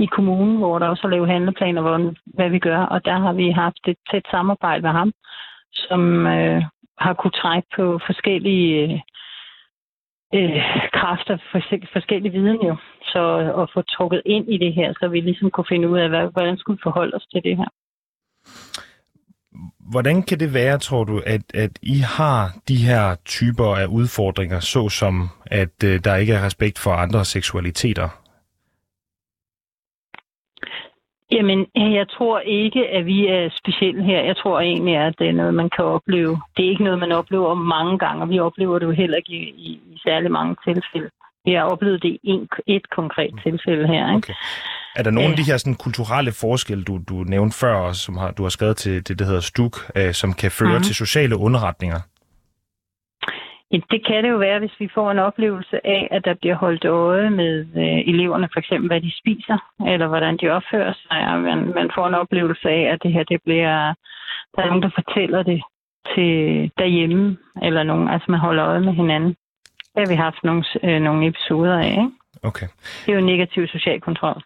i 0.00 0.06
kommunen, 0.06 0.56
hvor 0.56 0.78
der 0.78 0.88
også 0.88 1.06
er 1.06 1.10
lavet 1.10 1.28
handleplaner, 1.28 1.82
hvor, 1.82 2.14
hvad 2.36 2.50
vi 2.50 2.58
gør. 2.58 2.80
Og 2.94 3.04
der 3.04 3.18
har 3.18 3.32
vi 3.32 3.50
haft 3.50 3.88
et 3.88 3.96
tæt 4.10 4.26
samarbejde 4.30 4.82
med 4.82 4.90
ham, 4.90 5.12
som 5.72 6.26
øh, 6.26 6.62
har 6.98 7.14
kunne 7.14 7.36
trække 7.42 7.68
på 7.76 8.00
forskellige 8.06 9.00
øh, 10.34 10.44
øh 10.54 10.62
kræfter, 10.92 11.38
forskellige 11.92 12.32
viden 12.32 12.60
jo. 12.68 12.76
Så 13.12 13.22
at 13.62 13.70
få 13.74 13.82
trukket 13.82 14.22
ind 14.26 14.48
i 14.48 14.58
det 14.58 14.72
her, 14.74 14.92
så 15.00 15.08
vi 15.08 15.20
ligesom 15.20 15.50
kunne 15.50 15.70
finde 15.72 15.88
ud 15.88 15.98
af, 15.98 16.08
hvad, 16.08 16.28
hvordan 16.32 16.56
skulle 16.56 16.76
vi 16.76 16.82
forholde 16.82 17.16
os 17.16 17.26
til 17.32 17.42
det 17.42 17.56
her. 17.56 17.70
Hvordan 19.90 20.22
kan 20.22 20.40
det 20.40 20.54
være, 20.54 20.78
tror 20.78 21.04
du, 21.04 21.22
at, 21.26 21.42
at 21.54 21.70
I 21.82 21.98
har 21.98 22.50
de 22.68 22.76
her 22.76 23.16
typer 23.24 23.76
af 23.76 23.86
udfordringer, 23.86 24.60
såsom 24.60 25.28
at 25.46 25.84
øh, 25.84 26.00
der 26.04 26.16
ikke 26.16 26.32
er 26.32 26.46
respekt 26.46 26.78
for 26.78 26.90
andre 26.90 27.24
seksualiteter? 27.24 28.19
Jamen, 31.32 31.66
jeg 31.74 32.06
tror 32.08 32.40
ikke, 32.40 32.88
at 32.88 33.06
vi 33.06 33.26
er 33.26 33.50
specielle 33.60 34.02
her. 34.04 34.20
Jeg 34.22 34.36
tror 34.36 34.60
egentlig, 34.60 34.96
at 34.96 35.14
det 35.18 35.28
er 35.28 35.32
noget, 35.32 35.54
man 35.54 35.70
kan 35.76 35.84
opleve. 35.84 36.40
Det 36.56 36.64
er 36.64 36.70
ikke 36.70 36.84
noget, 36.84 36.98
man 36.98 37.12
oplever 37.12 37.54
mange 37.54 37.98
gange, 37.98 38.22
og 38.22 38.28
vi 38.30 38.38
oplever 38.38 38.78
det 38.78 38.86
jo 38.86 38.90
heller 38.90 39.16
ikke 39.16 39.32
i, 39.32 39.42
i, 39.68 39.70
i 39.92 39.98
særlig 40.04 40.30
mange 40.30 40.56
tilfælde. 40.64 41.10
Vi 41.44 41.52
har 41.52 41.62
oplevet 41.62 42.02
det 42.02 42.18
i 42.22 42.48
et 42.66 42.90
konkret 42.90 43.30
tilfælde 43.42 43.86
her. 43.86 44.06
Ikke? 44.06 44.16
Okay. 44.16 44.34
Er 44.96 45.02
der 45.02 45.10
nogle 45.10 45.30
af 45.30 45.36
de 45.36 45.42
her 45.42 45.56
sådan, 45.56 45.74
kulturelle 45.74 46.32
forskelle, 46.32 46.84
du, 46.84 47.00
du 47.08 47.14
nævnte 47.14 47.58
før, 47.58 47.92
som 47.92 48.16
har, 48.16 48.30
du 48.30 48.42
har 48.42 48.50
skrevet 48.50 48.76
til 48.76 49.08
det, 49.08 49.18
der 49.18 49.24
hedder 49.24 49.40
STUK, 49.40 49.76
øh, 49.96 50.14
som 50.14 50.32
kan 50.32 50.50
føre 50.50 50.78
mm. 50.78 50.82
til 50.82 50.94
sociale 50.94 51.36
underretninger? 51.36 52.00
Det 53.72 54.06
kan 54.06 54.24
det 54.24 54.30
jo 54.30 54.36
være, 54.36 54.58
hvis 54.58 54.80
vi 54.80 54.88
får 54.94 55.10
en 55.10 55.18
oplevelse 55.18 55.86
af, 55.86 56.08
at 56.10 56.24
der 56.24 56.34
bliver 56.34 56.54
holdt 56.54 56.84
øje 56.84 57.30
med 57.30 57.66
øh, 57.76 58.14
eleverne, 58.14 58.48
for 58.52 58.60
eksempel 58.60 58.88
hvad 58.88 59.00
de 59.00 59.12
spiser, 59.18 59.58
eller 59.86 60.06
hvordan 60.06 60.36
de 60.36 60.48
opfører 60.48 60.92
sig. 60.92 61.18
Og 61.32 61.40
man, 61.40 61.58
man 61.74 61.90
får 61.94 62.06
en 62.06 62.14
oplevelse 62.14 62.68
af, 62.68 62.92
at 62.92 63.02
det 63.02 63.12
her 63.12 63.24
det 63.24 63.40
bliver, 63.44 63.94
der 64.54 64.62
er 64.62 64.66
nogen, 64.66 64.82
der 64.82 64.90
fortæller 64.94 65.42
det 65.42 65.62
til 66.14 66.32
derhjemme, 66.78 67.36
eller 67.62 67.82
nogen, 67.82 68.08
altså 68.08 68.30
man 68.30 68.40
holder 68.40 68.66
øje 68.66 68.80
med 68.80 68.92
hinanden. 68.92 69.36
Det 69.94 70.00
har 70.02 70.08
vi 70.08 70.14
haft 70.14 70.44
nogle, 70.44 70.64
øh, 70.84 71.00
nogle 71.00 71.26
episoder 71.26 71.78
af. 71.78 71.90
Ikke? 71.90 72.10
Okay. 72.42 72.66
Det 73.06 73.12
er 73.12 73.18
jo 73.18 73.26
negativ 73.26 73.66
social 73.66 74.00
kontrol. 74.00 74.42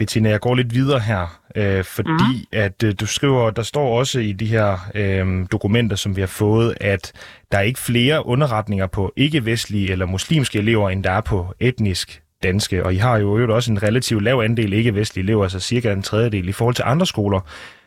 Bettina, 0.00 0.28
jeg 0.28 0.40
går 0.40 0.54
lidt 0.54 0.74
videre 0.74 1.00
her, 1.00 1.40
øh, 1.56 1.84
fordi 1.84 2.32
mm. 2.40 2.58
at 2.58 2.82
øh, 2.84 2.94
du 3.00 3.06
skriver, 3.06 3.50
der 3.50 3.62
står 3.62 3.98
også 3.98 4.20
i 4.20 4.32
de 4.32 4.46
her 4.46 4.78
øh, 4.94 5.46
dokumenter, 5.52 5.96
som 5.96 6.16
vi 6.16 6.20
har 6.20 6.26
fået, 6.26 6.74
at 6.80 7.12
der 7.52 7.58
er 7.58 7.62
ikke 7.62 7.78
flere 7.78 8.26
underretninger 8.26 8.86
på 8.86 9.12
ikke-vestlige 9.16 9.92
eller 9.92 10.06
muslimske 10.06 10.58
elever, 10.58 10.90
end 10.90 11.04
der 11.04 11.10
er 11.10 11.20
på 11.20 11.54
etnisk 11.60 12.22
danske. 12.42 12.84
Og 12.84 12.94
I 12.94 12.96
har 12.96 13.18
jo 13.18 13.26
øvrigt 13.26 13.52
også 13.52 13.72
en 13.72 13.82
relativt 13.82 14.22
lav 14.24 14.40
andel 14.44 14.72
ikke-vestlige 14.72 15.24
elever, 15.24 15.42
altså 15.42 15.60
cirka 15.60 15.92
en 15.92 16.02
tredjedel 16.02 16.48
i 16.48 16.52
forhold 16.52 16.74
til 16.74 16.84
andre 16.86 17.06
skoler, 17.06 17.40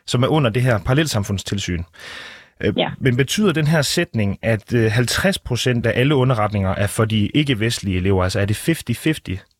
som 0.06 0.22
er 0.22 0.28
under 0.28 0.50
det 0.50 0.62
her 0.62 0.78
parallelsamfundstilsyn. 0.78 1.82
Øh, 2.60 2.74
ja. 2.76 2.90
Men 2.98 3.16
betyder 3.16 3.52
den 3.52 3.66
her 3.66 3.82
sætning, 3.82 4.38
at 4.42 4.72
50 4.90 5.36
øh, 5.36 5.44
procent 5.44 5.86
af 5.86 6.00
alle 6.00 6.14
underretninger 6.14 6.70
er 6.70 6.86
for 6.86 7.04
de 7.04 7.28
ikke-vestlige 7.28 7.96
elever? 7.96 8.22
Altså 8.22 8.40
er 8.40 8.46
det 8.46 8.68
50-50? 8.68 9.50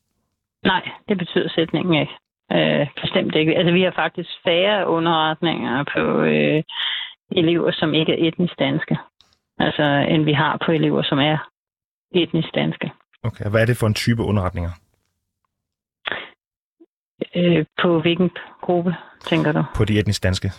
Nej, 0.64 0.82
det 1.08 1.18
betyder 1.18 1.48
sætningen 1.48 1.94
ikke. 2.00 2.12
Øh, 2.52 2.86
bestemt 3.02 3.34
ikke. 3.34 3.56
Altså, 3.58 3.72
vi 3.72 3.82
har 3.82 3.92
faktisk 3.96 4.30
færre 4.44 4.88
underretninger 4.88 5.84
på 5.94 6.22
øh, 6.22 6.62
elever, 7.32 7.72
som 7.72 7.94
ikke 7.94 8.12
er 8.12 8.28
etnisk 8.28 8.58
danske, 8.58 8.98
altså, 9.58 9.82
end 9.82 10.24
vi 10.24 10.32
har 10.32 10.62
på 10.66 10.72
elever, 10.72 11.02
som 11.02 11.18
er 11.18 11.38
etnisk 12.14 12.54
danske. 12.54 12.90
Okay, 13.22 13.50
hvad 13.50 13.60
er 13.62 13.66
det 13.66 13.76
for 13.76 13.86
en 13.86 13.94
type 13.94 14.22
underretninger? 14.22 14.70
Øh, 17.34 17.64
på 17.82 18.00
hvilken 18.00 18.30
gruppe, 18.60 18.94
tænker 19.20 19.52
du? 19.52 19.64
På 19.76 19.84
de 19.84 19.98
etnisk 19.98 20.22
danske. 20.22 20.50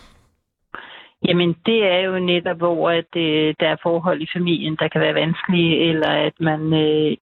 Jamen, 1.28 1.56
det 1.66 1.84
er 1.84 2.00
jo 2.00 2.20
netop, 2.20 2.58
hvor 2.58 2.90
at, 2.90 3.16
øh, 3.16 3.56
der 3.60 3.68
er 3.70 3.76
forhold 3.84 4.22
i 4.22 4.28
familien, 4.34 4.76
der 4.80 4.88
kan 4.88 5.02
være 5.02 5.14
vanskelige, 5.14 5.90
eller 5.90 6.10
at 6.10 6.34
man 6.40 6.74
øh, 6.74 7.18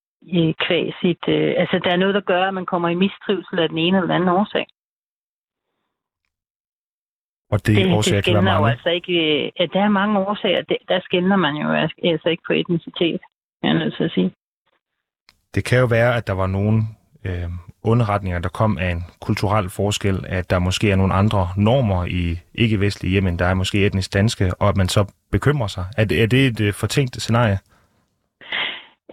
kvæg 0.67 0.93
sit... 1.01 1.23
Øh, 1.27 1.53
altså, 1.57 1.79
der 1.83 1.91
er 1.91 1.97
noget, 1.97 2.15
der 2.15 2.21
gør, 2.21 2.43
at 2.47 2.53
man 2.53 2.65
kommer 2.65 2.89
i 2.89 2.95
mistrivsel 2.95 3.59
af 3.59 3.69
den 3.69 3.77
ene 3.77 3.97
eller 3.97 4.15
anden 4.15 4.29
årsag. 4.29 4.65
Og 7.51 7.67
det, 7.67 7.75
det 7.75 7.93
årsager 7.93 8.21
det 8.21 8.25
kan 8.25 8.33
være 8.33 8.43
mange? 8.43 8.71
Altså 8.71 8.89
ikke, 8.89 9.13
ja, 9.59 9.65
der 9.73 9.81
er 9.81 9.89
mange 9.89 10.19
årsager. 10.19 10.61
Det, 10.61 10.77
der 10.87 10.99
skældner 11.01 11.35
man 11.35 11.55
jo 11.55 11.71
altså 12.03 12.29
ikke 12.29 12.43
på 12.47 12.53
etnicitet, 12.53 13.21
jeg 13.63 13.69
er 13.69 13.73
nødt 13.73 13.95
til 13.97 14.03
at 14.03 14.11
sige. 14.11 14.31
Det 15.55 15.65
kan 15.65 15.79
jo 15.79 15.85
være, 15.85 16.15
at 16.15 16.27
der 16.27 16.33
var 16.33 16.47
nogle 16.47 16.81
øh, 17.25 17.49
underretninger, 17.83 18.39
der 18.39 18.49
kom 18.49 18.77
af 18.77 18.89
en 18.91 19.03
kulturel 19.21 19.69
forskel, 19.69 20.25
at 20.27 20.49
der 20.49 20.59
måske 20.59 20.91
er 20.91 20.95
nogle 20.95 21.13
andre 21.13 21.47
normer 21.57 22.05
i 22.05 22.39
ikke-vestlige 22.53 23.11
hjem, 23.11 23.27
end 23.27 23.39
der 23.39 23.45
er 23.45 23.53
måske 23.53 23.85
etnisk 23.85 24.13
danske, 24.13 24.51
og 24.59 24.69
at 24.69 24.77
man 24.77 24.87
så 24.87 25.13
bekymrer 25.31 25.67
sig. 25.67 25.85
Er 25.97 26.05
det, 26.05 26.23
er 26.23 26.27
det 26.27 26.47
et 26.47 26.61
øh, 26.61 26.73
fortænkt 26.73 27.21
scenarie? 27.21 27.57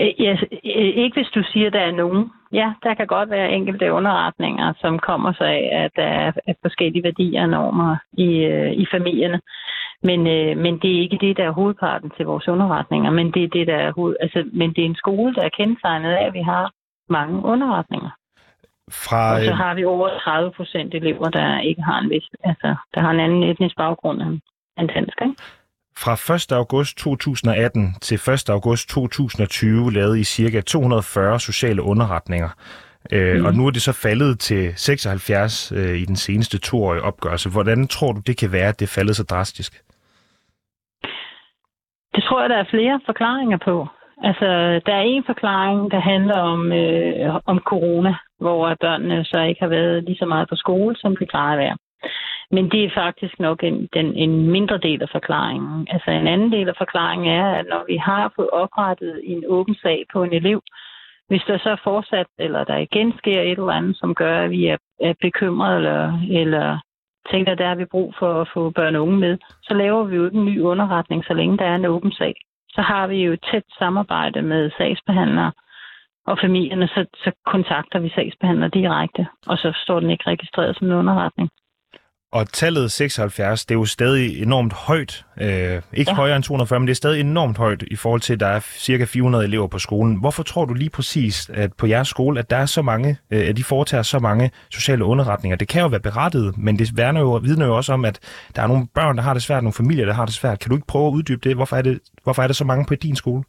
Øh, 0.00 0.20
ja, 0.20 0.32
øh, 0.52 0.92
ikke 1.02 1.16
hvis 1.20 1.32
du 1.34 1.42
siger, 1.52 1.66
at 1.66 1.72
der 1.72 1.80
er 1.80 1.92
nogen. 1.92 2.30
Ja, 2.52 2.72
der 2.82 2.94
kan 2.94 3.06
godt 3.06 3.30
være 3.30 3.52
enkelte 3.52 3.92
underretninger, 3.92 4.72
som 4.80 4.98
kommer 4.98 5.32
sig 5.32 5.48
af, 5.48 5.84
at 5.84 5.90
der 5.96 6.02
er 6.02 6.32
forskellige 6.62 7.02
værdier 7.02 7.42
og 7.42 7.48
normer 7.48 7.96
i, 8.12 8.28
øh, 8.44 8.72
i 8.72 8.86
familierne. 8.90 9.40
Men, 10.02 10.22
men 10.62 10.78
det 10.78 10.90
er 10.96 11.00
ikke 11.00 11.18
det, 11.20 11.36
der 11.36 11.44
er 11.44 11.50
hovedparten 11.50 12.10
til 12.16 12.26
vores 12.26 12.48
underretninger. 12.48 13.10
Men 13.10 13.32
det 13.32 13.44
er, 13.44 13.48
det, 13.48 13.66
der 13.66 13.76
er 13.76 13.92
hoved, 13.92 14.16
altså, 14.20 14.44
men 14.52 14.70
det 14.70 14.82
er 14.82 14.86
en 14.88 15.02
skole, 15.02 15.34
der 15.34 15.42
er 15.42 15.56
kendetegnet 15.56 16.10
af, 16.10 16.26
at 16.26 16.34
vi 16.34 16.42
har 16.42 16.72
mange 17.08 17.44
underretninger. 17.44 18.10
Fra, 18.90 19.34
og 19.34 19.40
så 19.44 19.52
har 19.52 19.74
vi 19.74 19.84
over 19.84 20.18
30 20.18 20.50
procent 20.50 20.94
elever, 20.94 21.28
der 21.28 21.60
ikke 21.60 21.82
har 21.82 21.98
en 22.00 22.10
vis, 22.10 22.28
altså, 22.44 22.74
der 22.94 23.00
har 23.00 23.10
en 23.10 23.20
anden 23.20 23.42
etnisk 23.42 23.76
baggrund 23.76 24.22
end, 24.22 24.40
end 24.78 24.88
dansk. 24.88 25.18
Ikke? 25.22 25.34
Fra 25.98 26.34
1. 26.34 26.52
august 26.52 26.98
2018 26.98 27.94
til 28.00 28.14
1. 28.14 28.50
august 28.50 28.88
2020 28.88 29.92
lavede 29.92 30.20
I 30.20 30.24
ca. 30.24 30.60
240 30.60 31.40
sociale 31.40 31.82
underretninger. 31.82 32.48
Mm. 33.12 33.44
Og 33.46 33.54
nu 33.54 33.66
er 33.66 33.70
det 33.70 33.82
så 33.82 33.92
faldet 33.92 34.40
til 34.40 34.72
76 34.76 35.72
øh, 35.72 35.96
i 35.96 36.04
den 36.04 36.16
seneste 36.16 36.58
toårige 36.58 37.02
opgørelse. 37.02 37.50
Hvordan 37.50 37.88
tror 37.88 38.12
du, 38.12 38.20
det 38.26 38.36
kan 38.38 38.52
være, 38.52 38.68
at 38.68 38.80
det 38.80 38.86
er 38.86 38.94
faldet 38.98 39.16
så 39.16 39.24
drastisk? 39.24 39.72
Det 42.14 42.22
tror 42.24 42.40
jeg, 42.40 42.50
der 42.50 42.56
er 42.56 42.70
flere 42.70 43.00
forklaringer 43.06 43.58
på. 43.64 43.86
Altså, 44.22 44.46
der 44.86 44.94
er 44.94 45.00
en 45.00 45.24
forklaring, 45.26 45.90
der 45.90 46.00
handler 46.00 46.38
om, 46.38 46.72
øh, 46.72 47.40
om 47.46 47.58
corona, 47.58 48.14
hvor 48.40 48.76
børnene 48.80 49.24
så 49.24 49.38
ikke 49.40 49.60
har 49.60 49.68
været 49.68 50.04
lige 50.04 50.16
så 50.18 50.26
meget 50.26 50.48
på 50.48 50.56
skole, 50.56 50.96
som 50.96 51.16
de 51.16 51.26
plejer 51.26 51.52
at 51.52 51.58
være. 51.58 51.76
Men 52.50 52.70
det 52.70 52.84
er 52.84 52.90
faktisk 52.94 53.40
nok 53.40 53.62
en, 53.62 53.88
den, 53.92 54.14
en 54.16 54.50
mindre 54.50 54.78
del 54.78 55.02
af 55.02 55.08
forklaringen. 55.12 55.88
Altså 55.90 56.10
en 56.10 56.26
anden 56.26 56.52
del 56.52 56.68
af 56.68 56.74
forklaringen 56.78 57.28
er, 57.28 57.46
at 57.46 57.66
når 57.68 57.84
vi 57.86 57.96
har 57.96 58.32
fået 58.36 58.50
oprettet 58.50 59.20
en 59.24 59.44
åben 59.48 59.74
sag 59.74 60.04
på 60.12 60.22
en 60.22 60.32
elev, 60.32 60.62
hvis 61.28 61.42
der 61.46 61.58
så 61.58 61.76
fortsat, 61.84 62.26
eller 62.38 62.64
der 62.64 62.76
igen 62.76 63.18
sker 63.18 63.40
et 63.40 63.58
eller 63.58 63.78
andet, 63.78 63.96
som 63.96 64.14
gør, 64.14 64.40
at 64.40 64.50
vi 64.50 64.66
er, 64.66 64.76
er 65.00 65.14
bekymrede, 65.20 65.76
eller, 65.76 66.18
eller 66.30 66.78
tænker, 67.30 67.52
at 67.52 67.58
der 67.58 67.68
har 67.68 67.74
vi 67.74 67.84
brug 67.84 68.14
for 68.18 68.40
at 68.40 68.48
få 68.54 68.70
børn 68.70 68.96
og 68.96 69.02
unge 69.02 69.18
med, 69.18 69.38
så 69.62 69.74
laver 69.74 70.04
vi 70.04 70.16
jo 70.16 70.26
en 70.26 70.44
ny 70.44 70.60
underretning, 70.60 71.24
så 71.24 71.34
længe 71.34 71.58
der 71.58 71.64
er 71.64 71.74
en 71.74 71.86
åben 71.86 72.12
sag. 72.12 72.34
Så 72.68 72.82
har 72.82 73.06
vi 73.06 73.24
jo 73.24 73.32
et 73.32 73.44
tæt 73.50 73.64
samarbejde 73.78 74.42
med 74.42 74.70
sagsbehandlere 74.70 75.52
og 76.26 76.38
familierne, 76.38 76.88
så, 76.88 77.06
så 77.14 77.32
kontakter 77.46 77.98
vi 77.98 78.08
sagsbehandlere 78.08 78.70
direkte, 78.70 79.26
og 79.46 79.58
så 79.58 79.72
står 79.84 80.00
den 80.00 80.10
ikke 80.10 80.26
registreret 80.26 80.76
som 80.76 80.86
en 80.86 80.92
underretning. 80.92 81.50
Og 82.32 82.52
tallet 82.52 82.92
76, 82.92 83.64
det 83.64 83.74
er 83.74 83.78
jo 83.78 83.84
stadig 83.84 84.42
enormt 84.42 84.72
højt. 84.72 85.24
Øh, 85.40 85.82
ikke 85.92 86.10
ja. 86.10 86.14
højere 86.14 86.36
end 86.36 86.44
240, 86.44 86.80
men 86.80 86.86
det 86.86 86.90
er 86.90 86.96
stadig 86.96 87.20
enormt 87.20 87.58
højt 87.58 87.84
i 87.90 87.96
forhold 87.96 88.20
til, 88.20 88.32
at 88.32 88.40
der 88.40 88.46
er 88.46 88.60
cirka 88.60 89.04
400 89.04 89.44
elever 89.44 89.66
på 89.66 89.78
skolen. 89.78 90.16
Hvorfor 90.16 90.42
tror 90.42 90.64
du 90.64 90.74
lige 90.74 90.90
præcis, 90.90 91.50
at 91.54 91.72
på 91.72 91.86
jeres 91.86 92.08
skole, 92.08 92.38
at 92.38 92.50
der 92.50 92.56
er 92.56 92.66
så 92.66 92.82
mange, 92.82 93.16
øh, 93.30 93.48
at 93.48 93.56
de 93.56 93.64
foretager 93.64 94.02
så 94.02 94.18
mange 94.18 94.50
sociale 94.70 95.04
underretninger? 95.04 95.56
Det 95.56 95.68
kan 95.68 95.82
jo 95.82 95.88
være 95.88 96.00
berettet, 96.00 96.58
men 96.58 96.78
det 96.78 96.96
værner 96.96 97.20
jo, 97.20 97.40
vidner 97.42 97.66
jo 97.66 97.76
også 97.76 97.92
om, 97.92 98.04
at 98.04 98.18
der 98.56 98.62
er 98.62 98.66
nogle 98.66 98.86
børn, 98.94 99.16
der 99.16 99.22
har 99.22 99.34
det 99.34 99.42
svært, 99.42 99.62
nogle 99.62 99.74
familier, 99.74 100.06
der 100.06 100.14
har 100.14 100.24
det 100.24 100.34
svært. 100.34 100.58
Kan 100.58 100.68
du 100.70 100.76
ikke 100.76 100.86
prøve 100.86 101.06
at 101.06 101.12
uddybe 101.12 101.48
det? 101.48 101.56
Hvorfor 101.56 101.76
er 101.76 101.82
det, 101.82 102.00
hvorfor 102.24 102.42
er 102.42 102.46
det 102.46 102.56
så 102.56 102.64
mange 102.64 102.86
på 102.86 102.94
din 102.94 103.16
skole? 103.16 103.44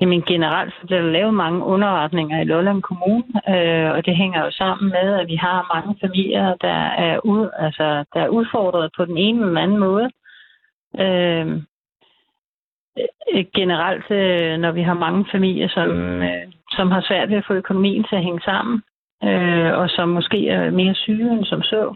Jamen 0.00 0.22
generelt 0.22 0.74
så 0.74 0.86
bliver 0.86 1.02
der 1.02 1.10
lavet 1.10 1.34
mange 1.34 1.64
underretninger 1.64 2.40
i 2.40 2.44
Lolland 2.44 2.82
Kommune, 2.82 3.24
øh, 3.48 3.90
og 3.90 4.06
det 4.06 4.16
hænger 4.16 4.44
jo 4.44 4.50
sammen 4.50 4.90
med, 4.90 5.20
at 5.20 5.28
vi 5.28 5.36
har 5.36 5.70
mange 5.74 5.96
familier, 6.00 6.54
der 6.54 6.80
er, 7.08 7.18
ud, 7.24 7.50
altså, 7.58 8.04
der 8.14 8.20
er 8.20 8.28
udfordret 8.28 8.90
på 8.96 9.04
den 9.04 9.18
ene 9.18 9.46
eller 9.46 9.60
anden 9.60 9.78
måde. 9.78 10.10
Øh, 10.98 11.46
øh, 13.34 13.44
generelt, 13.54 14.10
øh, 14.10 14.58
når 14.58 14.72
vi 14.72 14.82
har 14.82 14.94
mange 14.94 15.26
familier, 15.32 15.68
som, 15.68 15.90
øh, 16.22 16.46
som 16.70 16.90
har 16.90 17.00
svært 17.00 17.30
ved 17.30 17.36
at 17.36 17.46
få 17.46 17.54
økonomien 17.54 18.04
til 18.04 18.16
at 18.16 18.22
hænge 18.24 18.40
sammen, 18.40 18.82
øh, 19.24 19.78
og 19.78 19.90
som 19.90 20.08
måske 20.08 20.48
er 20.48 20.70
mere 20.70 20.94
syge 20.94 21.32
end 21.32 21.44
som 21.44 21.62
så, 21.62 21.94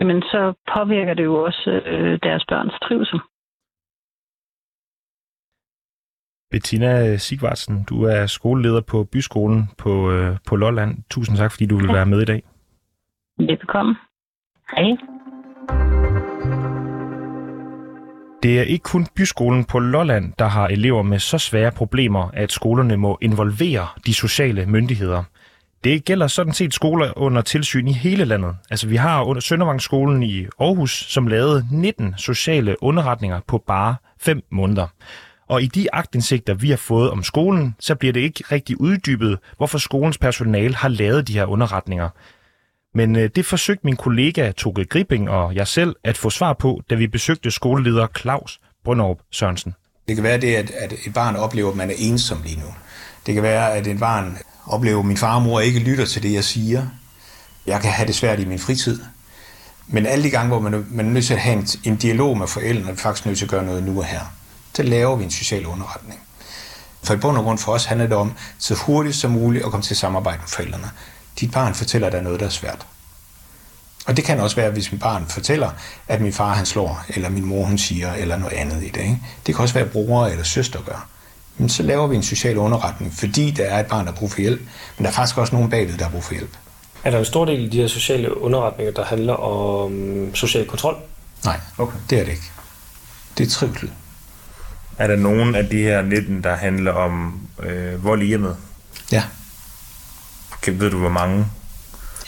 men 0.00 0.22
så 0.22 0.52
påvirker 0.74 1.14
det 1.14 1.24
jo 1.24 1.44
også 1.44 1.70
øh, 1.86 2.18
deres 2.22 2.44
børns 2.48 2.74
trivsel. 2.82 3.20
Bettina 6.52 7.16
Sigvartsen, 7.16 7.84
du 7.84 8.02
er 8.02 8.26
skoleleder 8.26 8.80
på 8.80 9.04
Byskolen 9.04 9.70
på, 9.78 10.10
øh, 10.10 10.36
på 10.46 10.56
Lolland. 10.56 10.98
Tusind 11.10 11.36
tak, 11.36 11.52
fordi 11.52 11.66
du 11.66 11.76
vil 11.76 11.88
være 11.88 12.06
med 12.06 12.22
i 12.22 12.24
dag. 12.24 12.42
Velkommen. 13.38 13.94
Hej. 14.76 14.96
Det 18.42 18.58
er 18.58 18.62
ikke 18.62 18.82
kun 18.82 19.06
Byskolen 19.16 19.64
på 19.64 19.78
Lolland, 19.78 20.32
der 20.38 20.44
har 20.44 20.66
elever 20.66 21.02
med 21.02 21.18
så 21.18 21.38
svære 21.38 21.72
problemer, 21.72 22.30
at 22.34 22.52
skolerne 22.52 22.96
må 22.96 23.18
involvere 23.20 23.86
de 24.06 24.14
sociale 24.14 24.66
myndigheder. 24.66 25.22
Det 25.84 26.04
gælder 26.04 26.26
sådan 26.26 26.52
set 26.52 26.74
skoler 26.74 27.18
under 27.18 27.42
tilsyn 27.42 27.88
i 27.88 27.92
hele 27.92 28.24
landet. 28.24 28.56
Altså 28.70 28.88
vi 28.88 28.96
har 28.96 29.22
under 29.22 29.40
Søndervangsskolen 29.40 30.22
i 30.22 30.46
Aarhus, 30.58 30.90
som 30.90 31.26
lavede 31.26 31.66
19 31.72 32.14
sociale 32.18 32.82
underretninger 32.82 33.40
på 33.46 33.58
bare 33.66 33.96
5 34.18 34.40
måneder. 34.50 34.86
Og 35.52 35.62
i 35.62 35.66
de 35.66 35.94
agtindsigter, 35.94 36.54
vi 36.54 36.70
har 36.70 36.76
fået 36.76 37.10
om 37.10 37.22
skolen, 37.22 37.74
så 37.80 37.94
bliver 37.94 38.12
det 38.12 38.20
ikke 38.20 38.44
rigtig 38.52 38.80
uddybet, 38.80 39.38
hvorfor 39.56 39.78
skolens 39.78 40.18
personale 40.18 40.74
har 40.74 40.88
lavet 40.88 41.28
de 41.28 41.32
her 41.32 41.44
underretninger. 41.44 42.08
Men 42.94 43.16
øh, 43.16 43.30
det 43.36 43.46
forsøgte 43.46 43.80
min 43.84 43.96
kollega 43.96 44.52
Toge 44.52 44.84
Gripping 44.84 45.30
og 45.30 45.54
jeg 45.54 45.68
selv 45.68 45.96
at 46.04 46.18
få 46.18 46.30
svar 46.30 46.52
på, 46.52 46.82
da 46.90 46.94
vi 46.94 47.06
besøgte 47.06 47.50
skoleleder 47.50 48.06
Claus 48.18 48.60
Brøndrup 48.84 49.18
Sørensen. 49.30 49.74
Det 50.08 50.16
kan 50.16 50.24
være 50.24 50.40
det, 50.40 50.54
at, 50.54 50.70
at 50.70 50.92
et 50.92 51.14
barn 51.14 51.36
oplever, 51.36 51.70
at 51.70 51.76
man 51.76 51.90
er 51.90 51.94
ensom 51.98 52.42
lige 52.44 52.60
nu. 52.60 52.74
Det 53.26 53.34
kan 53.34 53.42
være, 53.42 53.72
at 53.72 53.86
et 53.86 53.98
barn 53.98 54.38
oplever, 54.66 54.98
at 54.98 55.06
min 55.06 55.16
far 55.16 55.36
og 55.36 55.42
mor 55.42 55.60
ikke 55.60 55.78
lytter 55.78 56.04
til 56.04 56.22
det, 56.22 56.32
jeg 56.32 56.44
siger. 56.44 56.86
Jeg 57.66 57.80
kan 57.80 57.90
have 57.90 58.06
det 58.06 58.14
svært 58.14 58.40
i 58.40 58.44
min 58.44 58.58
fritid. 58.58 59.00
Men 59.88 60.06
alle 60.06 60.24
de 60.24 60.30
gange, 60.30 60.48
hvor 60.48 60.60
man, 60.60 60.86
man 60.90 61.06
er 61.06 61.10
nødt 61.10 61.24
til 61.24 61.34
at 61.34 61.40
have 61.40 61.56
en, 61.58 61.66
en 61.84 61.96
dialog 61.96 62.38
med 62.38 62.46
forældrene, 62.46 62.90
er 62.90 62.96
faktisk 62.96 63.26
nødt 63.26 63.38
til 63.38 63.44
at 63.44 63.50
gøre 63.50 63.64
noget 63.64 63.82
nu 63.82 63.98
og 63.98 64.04
her. 64.04 64.20
Så 64.74 64.82
laver 64.82 65.16
vi 65.16 65.24
en 65.24 65.30
social 65.30 65.66
underretning. 65.66 66.20
For 67.02 67.14
i 67.14 67.16
bund 67.16 67.36
og 67.38 67.44
grund 67.44 67.58
for 67.58 67.72
os 67.72 67.84
handler 67.84 68.06
det 68.06 68.16
om, 68.16 68.32
så 68.58 68.74
hurtigt 68.74 69.16
som 69.16 69.30
muligt 69.30 69.64
at 69.64 69.70
komme 69.70 69.84
til 69.84 69.96
samarbejde 69.96 70.38
med 70.38 70.48
forældrene. 70.48 70.90
Dit 71.40 71.52
barn 71.52 71.74
fortæller 71.74 72.10
dig 72.10 72.22
noget, 72.22 72.40
der 72.40 72.46
er 72.46 72.50
svært. 72.50 72.86
Og 74.06 74.16
det 74.16 74.24
kan 74.24 74.40
også 74.40 74.56
være, 74.56 74.70
hvis 74.70 74.92
min 74.92 74.98
barn 74.98 75.26
fortæller, 75.28 75.70
at 76.08 76.20
min 76.20 76.32
far 76.32 76.54
han 76.54 76.66
slår, 76.66 77.04
eller 77.08 77.28
min 77.28 77.44
mor 77.44 77.64
hun 77.64 77.78
siger, 77.78 78.12
eller 78.12 78.36
noget 78.36 78.52
andet 78.52 78.82
i 78.82 78.88
det. 78.88 79.00
Ikke? 79.00 79.18
Det 79.46 79.54
kan 79.54 79.62
også 79.62 79.74
være, 79.74 79.84
at 79.84 79.90
bror 79.90 80.26
eller 80.26 80.44
søster 80.44 80.82
gør. 80.82 81.08
Men 81.56 81.68
så 81.68 81.82
laver 81.82 82.06
vi 82.06 82.16
en 82.16 82.22
social 82.22 82.58
underretning, 82.58 83.14
fordi 83.14 83.50
der 83.50 83.64
er 83.64 83.80
et 83.80 83.86
barn, 83.86 84.06
der 84.06 84.12
har 84.12 84.18
brug 84.18 84.30
for 84.30 84.40
hjælp, 84.40 84.60
men 84.96 85.04
der 85.04 85.10
er 85.10 85.14
faktisk 85.14 85.38
også 85.38 85.54
nogen 85.54 85.70
bagved, 85.70 85.98
der 85.98 86.04
har 86.04 86.10
brug 86.10 86.24
for 86.24 86.34
hjælp. 86.34 86.56
Er 87.04 87.10
der 87.10 87.18
en 87.18 87.24
stor 87.24 87.44
del 87.44 87.64
af 87.64 87.70
de 87.70 87.76
her 87.76 87.88
sociale 87.88 88.42
underretninger, 88.42 88.92
der 88.92 89.04
handler 89.04 89.34
om 89.34 90.30
social 90.34 90.66
kontrol? 90.66 90.96
Nej, 91.44 91.60
okay. 91.78 91.96
det 92.10 92.20
er 92.20 92.24
det 92.24 92.30
ikke. 92.30 92.50
Det 93.38 93.46
er 93.46 93.50
trivsel. 93.50 93.90
Er 94.98 95.06
der 95.06 95.16
nogen 95.16 95.54
af 95.54 95.68
de 95.68 95.82
her 95.82 96.02
19, 96.02 96.44
der 96.44 96.56
handler 96.56 96.92
om 96.92 97.40
øh, 97.62 98.04
vold 98.04 98.22
i 98.22 98.26
hjemmet? 98.26 98.56
Ja. 99.12 99.22
Kan, 100.62 100.80
ved 100.80 100.90
du, 100.90 100.98
hvor 100.98 101.08
mange? 101.08 101.46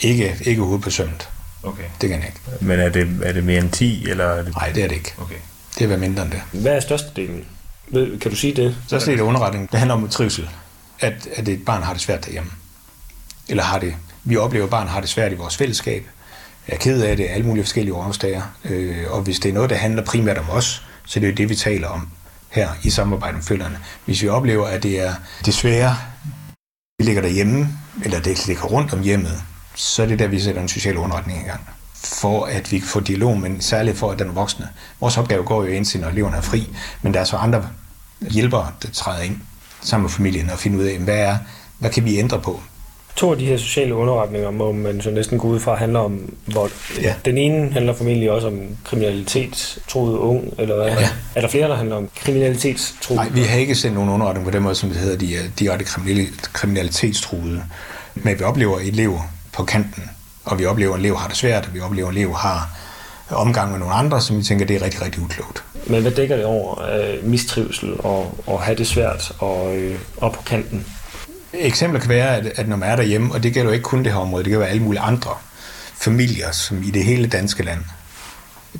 Ikke, 0.01 0.37
ikke 0.45 0.91
søndet. 0.91 1.29
Okay. 1.63 1.83
Det 2.01 2.09
kan 2.09 2.19
jeg 2.19 2.27
ikke. 2.29 2.65
Men 2.65 2.81
er 2.81 2.89
det, 2.89 3.21
er 3.25 3.33
det 3.33 3.45
mere 3.45 3.61
end 3.61 3.71
10? 3.71 4.09
Eller 4.11 4.25
er 4.25 4.43
det... 4.43 4.55
Nej, 4.55 4.73
det 4.75 4.85
er 4.85 4.89
det 4.89 4.95
ikke. 4.97 5.15
Okay. 5.19 5.35
Det 5.75 5.83
er 5.83 5.87
hvad 5.87 5.97
mindre 5.99 6.23
end 6.23 6.31
det. 6.31 6.43
Hvad 6.53 6.73
er 6.77 6.81
størstedelen? 6.81 7.45
Ved- 7.89 8.19
Kan 8.21 8.31
du 8.31 8.37
sige 8.37 8.55
det? 8.57 8.77
Så 8.89 8.97
er 8.97 9.01
det 9.01 9.21
underretning. 9.21 9.71
Det 9.73 9.79
handler 9.79 9.95
om 9.95 10.09
trivsel. 10.09 10.51
At, 11.01 11.29
at 11.37 11.49
et 11.49 11.65
barn 11.65 11.83
har 11.83 11.93
det 11.93 12.03
svært 12.03 12.25
derhjemme. 12.25 12.51
Eller 13.49 13.63
har 13.63 13.79
det, 13.79 13.95
vi 14.25 14.37
oplever, 14.37 14.65
at 14.65 14.71
barn 14.71 14.89
har 14.89 15.01
det 15.01 15.09
svært 15.09 15.33
i 15.33 15.35
vores 15.35 15.57
fællesskab. 15.57 16.07
Er 16.69 16.77
ked 16.77 17.03
af 17.03 17.17
det 17.17 17.25
af 17.25 17.35
alle 17.35 17.47
mulige 17.47 17.65
forskellige 17.65 17.95
årsager. 17.95 18.43
Øh, 18.65 18.97
og 19.11 19.21
hvis 19.23 19.39
det 19.41 19.49
er 19.49 19.53
noget, 19.53 19.71
der 19.71 19.77
handler 19.77 20.05
primært 20.05 20.39
om 20.39 20.51
os, 20.51 20.87
så 21.07 21.21
det 21.21 21.27
er 21.27 21.31
jo 21.31 21.37
det, 21.37 21.49
vi 21.49 21.55
taler 21.55 21.89
om 21.89 22.09
her 22.55 22.69
i 22.83 22.91
samarbejde 22.91 23.37
med 23.37 23.43
forældrene. 23.43 23.79
Hvis 24.05 24.23
vi 24.23 24.29
oplever, 24.29 24.67
at 24.67 24.83
det 24.83 25.01
er 25.01 25.15
det 25.45 25.55
svære, 25.55 25.97
det 26.99 27.07
ligger 27.07 27.23
derhjemme, 27.23 27.69
eller 28.05 28.21
det 28.21 28.47
ligger 28.47 28.63
rundt 28.63 28.93
om 28.93 29.03
hjemmet, 29.03 29.43
så 29.75 30.03
er 30.03 30.07
det 30.07 30.19
der, 30.19 30.27
vi 30.27 30.41
sætter 30.41 30.63
en 30.63 30.69
social 30.69 30.97
underretning 30.97 31.41
i 31.41 31.45
gang. 31.45 31.61
For 31.95 32.45
at 32.45 32.73
vi 32.73 32.79
kan 32.79 32.89
få 32.89 33.01
dialog, 33.01 33.39
men 33.39 33.61
særligt 33.61 33.99
for, 33.99 34.11
at 34.11 34.19
den 34.19 34.29
er 34.29 34.33
voksne. 34.33 34.69
Vores 35.01 35.19
opgave 35.19 35.45
går 35.45 35.65
jo 35.65 35.69
indtil, 35.69 36.01
når 36.01 36.09
eleverne 36.09 36.37
er 36.37 36.41
fri, 36.41 36.77
men 37.03 37.15
der 37.15 37.21
er 37.21 37.25
så 37.25 37.37
andre 37.37 37.69
hjælpere, 38.21 38.73
der 38.83 38.89
træder 38.91 39.23
ind 39.23 39.41
sammen 39.81 40.03
med 40.03 40.11
familien 40.11 40.51
og 40.51 40.59
finder 40.59 40.79
ud 40.79 40.85
af, 40.85 40.99
hvad, 40.99 41.19
er, 41.19 41.39
hvad 41.79 41.91
kan 41.91 42.05
vi 42.05 42.19
ændre 42.19 42.41
på? 42.41 42.61
To 43.17 43.31
af 43.33 43.39
de 43.39 43.47
her 43.47 43.57
sociale 43.57 43.95
underretninger 43.95 44.51
må 44.51 44.73
man 44.73 45.01
så 45.01 45.11
næsten 45.11 45.39
gå 45.39 45.49
ud 45.49 45.61
fra 45.61 45.75
handler 45.75 46.01
om 46.01 46.35
vold. 46.47 46.71
Ja. 47.03 47.15
Den 47.25 47.39
ene 47.39 47.73
handler 47.73 47.93
formentlig 47.95 48.31
også 48.31 48.47
om 48.47 48.61
kriminalitetstroet 48.85 50.19
ung, 50.19 50.55
eller 50.59 50.75
hvad? 50.75 50.87
Ja. 50.87 51.09
Er 51.35 51.41
der 51.41 51.49
flere, 51.49 51.69
der 51.69 51.77
handler 51.77 51.97
om 51.97 52.09
kriminalitetstruet? 52.17 53.17
Nej, 53.17 53.29
vi 53.29 53.41
har 53.41 53.59
ikke 53.59 53.75
sendt 53.75 53.95
nogen 53.95 54.11
underretning 54.11 54.45
på 54.45 54.51
den 54.51 54.63
måde, 54.63 54.75
som 54.75 54.89
det 54.89 54.99
hedder, 54.99 55.17
de 55.19 55.51
direkte 55.59 55.85
kriminali- 55.85 56.49
kriminalitetstruede. 56.53 57.63
Men 58.15 58.39
vi 58.39 58.45
oplever 58.45 58.79
elever 58.79 59.21
på 59.53 59.65
kanten, 59.65 60.03
og 60.45 60.59
vi 60.59 60.67
oplever, 60.67 60.95
at 60.95 61.01
elever 61.01 61.17
har 61.17 61.29
det 61.29 61.37
svært, 61.37 61.67
og 61.67 61.75
vi 61.75 61.81
oplever, 61.81 62.09
at 62.09 62.15
elever 62.15 62.35
har 62.35 62.69
omgang 63.31 63.71
med 63.71 63.79
nogle 63.79 63.95
andre, 63.95 64.21
som 64.21 64.39
vi 64.39 64.43
tænker, 64.43 64.67
det 64.67 64.77
er 64.77 64.83
rigtig, 64.83 65.03
rigtig 65.03 65.23
uklogt. 65.23 65.65
Men 65.87 66.03
hvad 66.03 66.13
dækker 66.13 66.37
det 66.37 66.45
over? 66.45 66.83
Øh, 66.83 67.25
mistrivsel 67.25 67.95
og, 67.99 68.39
og 68.47 68.63
have 68.63 68.79
det 68.79 68.87
svært 68.87 69.33
og, 69.39 69.77
øh, 69.77 69.99
og 70.17 70.33
på 70.33 70.43
kanten? 70.43 70.87
Eksempler 71.59 72.01
kan 72.01 72.09
være, 72.09 72.37
at, 72.37 72.47
at 72.47 72.69
når 72.69 72.77
man 72.77 72.91
er 72.91 72.97
derhjemme, 72.97 73.33
og 73.33 73.43
det 73.43 73.55
gælder 73.55 73.71
jo 73.71 73.75
ikke 73.75 73.83
kun 73.83 74.05
det 74.05 74.13
her 74.13 74.19
område, 74.19 74.45
det 74.45 74.51
kan 74.51 74.61
være 74.61 74.69
alle 74.69 74.83
mulige 74.83 75.01
andre 75.01 75.31
familier, 75.95 76.53
som 76.53 76.83
i 76.83 76.91
det 76.91 77.05
hele 77.05 77.27
danske 77.27 77.63
land. 77.63 77.81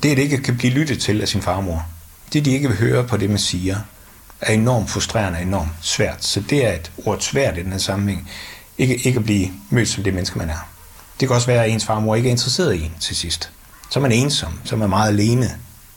Det, 0.03 0.11
at 0.11 0.17
det 0.17 0.23
ikke 0.23 0.37
kan 0.37 0.57
blive 0.57 0.73
lyttet 0.73 0.99
til 0.99 1.21
af 1.21 1.27
sin 1.27 1.41
farmor, 1.41 1.85
det 2.33 2.45
de 2.45 2.51
ikke 2.51 2.67
vil 2.67 2.77
høre 2.77 3.03
på 3.03 3.17
det, 3.17 3.29
man 3.29 3.39
siger, 3.39 3.77
er 4.41 4.53
enormt 4.53 4.89
frustrerende 4.89 5.37
og 5.37 5.43
enormt 5.43 5.69
svært. 5.81 6.25
Så 6.25 6.39
det 6.39 6.65
er 6.65 6.71
et 6.73 6.91
ord 7.05 7.19
svært 7.19 7.57
i 7.57 7.63
den 7.63 7.71
her 7.71 7.79
sammenhæng. 7.79 8.31
Ikke, 8.77 8.95
ikke 8.95 9.19
at 9.19 9.25
blive 9.25 9.49
mødt 9.69 9.89
som 9.89 10.03
det 10.03 10.13
menneske, 10.13 10.37
man 10.37 10.49
er. 10.49 10.69
Det 11.19 11.27
kan 11.27 11.35
også 11.35 11.47
være, 11.47 11.65
at 11.65 11.71
ens 11.71 11.85
farmor 11.85 12.15
ikke 12.15 12.29
er 12.29 12.31
interesseret 12.31 12.75
i 12.75 12.83
en 12.83 12.91
til 12.99 13.15
sidst. 13.15 13.51
Så 13.89 13.99
er 13.99 14.01
man 14.01 14.11
ensom, 14.11 14.59
så 14.63 14.75
er 14.75 14.79
man 14.79 14.89
meget 14.89 15.09
alene. 15.09 15.51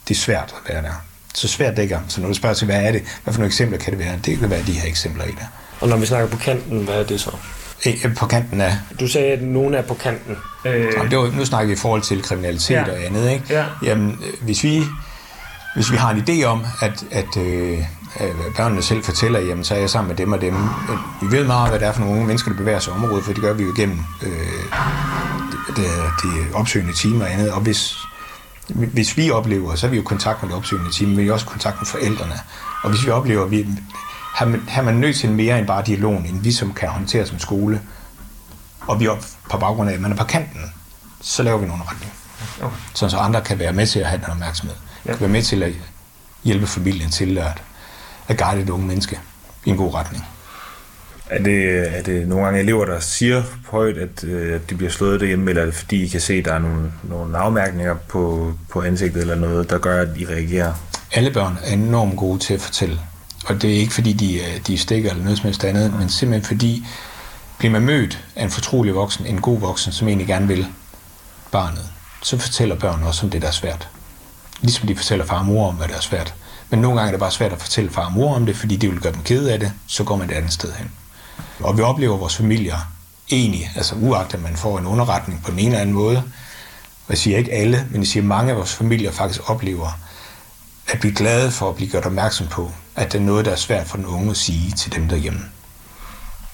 Det 0.07 0.15
er 0.15 0.19
svært 0.19 0.55
at 0.63 0.73
være 0.73 0.83
der. 0.83 0.93
Så 1.35 1.47
svært 1.47 1.75
det 1.77 1.83
ikke 1.83 1.95
er. 1.95 2.01
Så 2.07 2.21
når 2.21 2.27
du 2.27 2.33
spørger 2.33 2.55
til, 2.55 2.65
hvad 2.65 2.83
er 2.83 2.91
det? 2.91 3.01
Hvad 3.23 3.33
for 3.33 3.39
nogle 3.39 3.47
eksempler 3.47 3.79
kan 3.79 3.93
det 3.93 3.99
være? 3.99 4.19
Det 4.25 4.39
kan 4.39 4.49
være 4.49 4.63
de 4.63 4.71
her 4.71 4.87
eksempler 4.87 5.23
i 5.23 5.31
der. 5.31 5.45
Og 5.81 5.87
når 5.87 5.97
vi 5.97 6.05
snakker 6.05 6.27
på 6.29 6.37
kanten, 6.37 6.83
hvad 6.83 6.95
er 6.95 7.03
det 7.03 7.21
så? 7.21 7.31
Eh, 7.85 8.15
På 8.17 8.25
kanten 8.25 8.61
af 8.61 8.73
Du 8.99 9.07
sagde, 9.07 9.27
at 9.31 9.41
nogen 9.43 9.73
er 9.73 9.81
på 9.81 9.93
kanten. 9.93 10.37
Øh, 10.65 10.85
Jamen, 10.97 11.11
det 11.11 11.17
var, 11.19 11.31
nu 11.31 11.45
snakker 11.45 11.67
vi 11.67 11.73
i 11.73 11.75
forhold 11.75 12.01
til 12.01 12.21
kriminalitet 12.23 12.75
Ja. 12.75 12.83
og 12.91 13.05
andet. 13.05 13.31
Ikke? 13.31 13.45
Ja. 13.49 13.65
Jamen, 13.83 14.09
øh, 14.27 14.43
hvis 14.45 14.63
vi, 14.63 14.83
hvis 15.75 15.91
vi 15.91 15.97
har 15.97 16.11
en 16.11 16.23
idé 16.29 16.43
om, 16.43 16.65
at, 16.81 17.03
at 17.11 17.37
øh, 17.37 17.79
øh, 18.21 18.29
børnene 18.57 18.81
selv 18.81 19.03
fortæller, 19.03 19.39
jamen, 19.39 19.63
så 19.63 19.75
er 19.75 19.79
jeg 19.79 19.89
sammen 19.89 20.07
med 20.07 20.17
dem 20.17 20.31
og 20.31 20.41
dem. 20.41 20.55
Vi 21.21 21.37
ved 21.37 21.43
meget, 21.45 21.69
hvad 21.69 21.79
det 21.79 21.87
er 21.87 21.91
for 21.91 21.99
nogle 21.99 22.13
unge 22.15 22.27
mennesker, 22.27 22.51
der 22.51 22.57
bevæger 22.57 22.79
sig 22.79 22.91
i 22.91 22.93
området, 22.95 23.25
for 23.25 23.33
det 23.33 23.41
gør 23.41 23.53
vi 23.53 23.63
jo 23.63 23.73
igennem 23.73 23.99
øh, 24.23 24.29
det, 25.51 25.75
det, 25.77 25.85
det 26.23 26.31
opsøgende 26.53 26.93
team 26.93 27.21
og 27.21 27.33
andet. 27.33 27.51
Og 27.51 27.61
hvis, 27.61 27.93
hvis 28.67 29.17
vi 29.17 29.31
oplever, 29.31 29.75
så 29.75 29.85
er 29.87 29.89
vi 29.91 29.95
jo 29.95 30.01
i 30.01 30.05
kontakt 30.05 30.41
med 30.43 30.49
det 30.49 30.57
opsøgende 30.57 30.91
team, 30.91 31.09
men 31.09 31.17
vi 31.19 31.27
er 31.27 31.33
også 31.33 31.45
i 31.45 31.51
kontakt 31.51 31.75
med 31.81 31.85
forældrene. 31.87 32.39
Og 32.83 32.89
hvis 32.89 33.05
vi 33.05 33.11
oplever, 33.11 33.43
at 33.45 33.51
vi 33.51 33.65
har 34.39 34.45
man, 34.45 34.63
har 34.67 34.81
man 34.81 34.95
nødt 34.95 35.15
til 35.15 35.31
mere 35.31 35.59
end 35.59 35.67
bare 35.67 35.83
dialogen, 35.85 36.25
end 36.25 36.41
vi 36.41 36.51
som 36.51 36.73
kan 36.73 36.89
håndtere 36.89 37.25
som 37.25 37.39
skole, 37.39 37.81
og 38.81 38.99
vi 38.99 39.05
er 39.05 39.15
på 39.49 39.57
baggrund 39.57 39.89
af, 39.89 39.93
at 39.93 40.01
man 40.01 40.11
er 40.11 40.15
på 40.15 40.23
kanten, 40.23 40.61
så 41.21 41.43
laver 41.43 41.57
vi 41.57 41.67
nogle 41.67 41.83
retning. 41.83 42.13
Okay. 42.61 42.75
Så, 42.93 43.09
så 43.09 43.17
andre 43.17 43.41
kan 43.41 43.59
være 43.59 43.73
med 43.73 43.87
til 43.87 43.99
at 43.99 44.05
have 44.05 44.21
den 44.21 44.29
opmærksomhed. 44.31 44.75
Ja. 45.05 45.11
Kan 45.11 45.21
være 45.21 45.29
med 45.29 45.41
til 45.41 45.63
at 45.63 45.71
hjælpe 46.43 46.67
familien 46.67 47.09
til 47.09 47.37
at, 47.37 47.61
at 48.27 48.37
guide 48.37 48.61
et 48.61 48.69
unge 48.69 48.87
menneske 48.87 49.19
i 49.65 49.69
en 49.69 49.77
god 49.77 49.93
retning. 49.93 50.25
Er 51.29 51.43
det, 51.43 51.87
er 51.97 52.03
det 52.03 52.27
nogle 52.27 52.45
gange 52.45 52.59
elever, 52.59 52.85
der 52.85 52.99
siger 52.99 53.43
højt, 53.67 53.97
at, 53.97 54.23
øh, 54.23 54.55
at 54.55 54.69
de 54.69 54.75
bliver 54.75 54.91
slået 54.91 55.19
derhjemme, 55.19 55.49
eller 55.49 55.61
er 55.61 55.65
det 55.65 55.75
fordi 55.75 56.03
I 56.03 56.07
kan 56.07 56.21
se, 56.21 56.33
at 56.33 56.45
der 56.45 56.53
er 56.53 56.59
nogle, 56.59 56.91
nogle 57.03 57.37
afmærkninger 57.37 57.95
på, 57.95 58.53
på 58.69 58.81
ansigtet 58.81 59.21
eller 59.21 59.35
noget, 59.35 59.69
der 59.69 59.77
gør, 59.77 60.01
at 60.01 60.17
I 60.17 60.25
reagerer? 60.25 60.73
Alle 61.11 61.31
børn 61.31 61.57
er 61.63 61.73
enormt 61.73 62.17
gode 62.17 62.39
til 62.39 62.53
at 62.53 62.61
fortælle. 62.61 62.99
Og 63.45 63.61
det 63.61 63.75
er 63.75 63.79
ikke 63.79 63.93
fordi, 63.93 64.13
de, 64.13 64.39
øh, 64.39 64.59
de 64.67 64.77
stikker 64.77 65.09
eller 65.09 65.23
noget 65.23 65.37
som 65.37 65.45
helst 65.45 65.63
andet, 65.63 65.93
men 65.93 66.09
simpelthen 66.09 66.47
fordi, 66.47 66.85
bliver 67.57 67.71
man 67.71 67.81
mødt 67.81 68.25
af 68.35 68.43
en 68.43 68.51
fortrolig 68.51 68.95
voksen, 68.95 69.25
en 69.25 69.41
god 69.41 69.59
voksen, 69.59 69.91
som 69.91 70.07
egentlig 70.07 70.27
gerne 70.27 70.47
vil 70.47 70.67
barnet, 71.51 71.89
så 72.21 72.37
fortæller 72.37 72.75
børn 72.75 73.03
også 73.03 73.25
om 73.25 73.29
det, 73.29 73.41
der 73.41 73.47
er 73.47 73.51
svært. 73.51 73.87
Ligesom 74.61 74.87
de 74.87 74.95
fortæller 74.95 75.25
far 75.25 75.39
og 75.39 75.45
mor 75.45 75.67
om, 75.67 75.75
hvad 75.75 75.87
der 75.87 75.95
er 75.95 76.01
svært. 76.01 76.33
Men 76.69 76.79
nogle 76.79 76.99
gange 76.99 77.07
er 77.07 77.11
det 77.11 77.19
bare 77.19 77.31
svært 77.31 77.51
at 77.51 77.61
fortælle 77.61 77.89
far 77.89 78.05
og 78.05 78.11
mor 78.11 78.35
om 78.35 78.45
det, 78.45 78.55
fordi 78.55 78.75
det 78.75 78.91
vil 78.91 78.99
gøre 78.99 79.13
dem 79.13 79.23
kede 79.23 79.53
af 79.53 79.59
det, 79.59 79.71
så 79.87 80.03
går 80.03 80.15
man 80.15 80.29
et 80.29 80.33
andet 80.33 80.53
sted 80.53 80.73
hen. 80.73 80.91
Og 81.59 81.77
vi 81.77 81.81
oplever 81.81 82.17
vores 82.17 82.35
familier 82.35 82.77
egentlig, 83.31 83.71
altså 83.75 83.95
uagtet 83.95 84.37
at 84.37 84.43
man 84.43 84.55
får 84.55 84.79
en 84.79 84.85
underretning 84.85 85.43
på 85.43 85.51
den 85.51 85.59
ene 85.59 85.67
eller 85.67 85.79
anden 85.79 85.95
måde, 85.95 86.17
og 87.07 87.09
jeg 87.09 87.17
siger 87.17 87.37
ikke 87.37 87.51
alle, 87.51 87.87
men 87.91 88.01
jeg 88.01 88.07
siger 88.07 88.23
mange 88.23 88.51
af 88.51 88.57
vores 88.57 88.73
familier 88.73 89.11
faktisk 89.11 89.49
oplever, 89.49 89.99
at 90.91 90.99
blive 90.99 91.15
glade 91.15 91.51
for 91.51 91.69
at 91.69 91.75
blive 91.75 91.89
gjort 91.89 92.05
opmærksom 92.05 92.47
på, 92.47 92.71
at 92.95 93.11
det 93.11 93.19
er 93.19 93.23
noget, 93.23 93.45
der 93.45 93.51
er 93.51 93.55
svært 93.55 93.87
for 93.87 93.97
den 93.97 94.05
unge 94.05 94.29
at 94.29 94.37
sige 94.37 94.71
til 94.71 94.95
dem 94.95 95.09
derhjemme. 95.09 95.39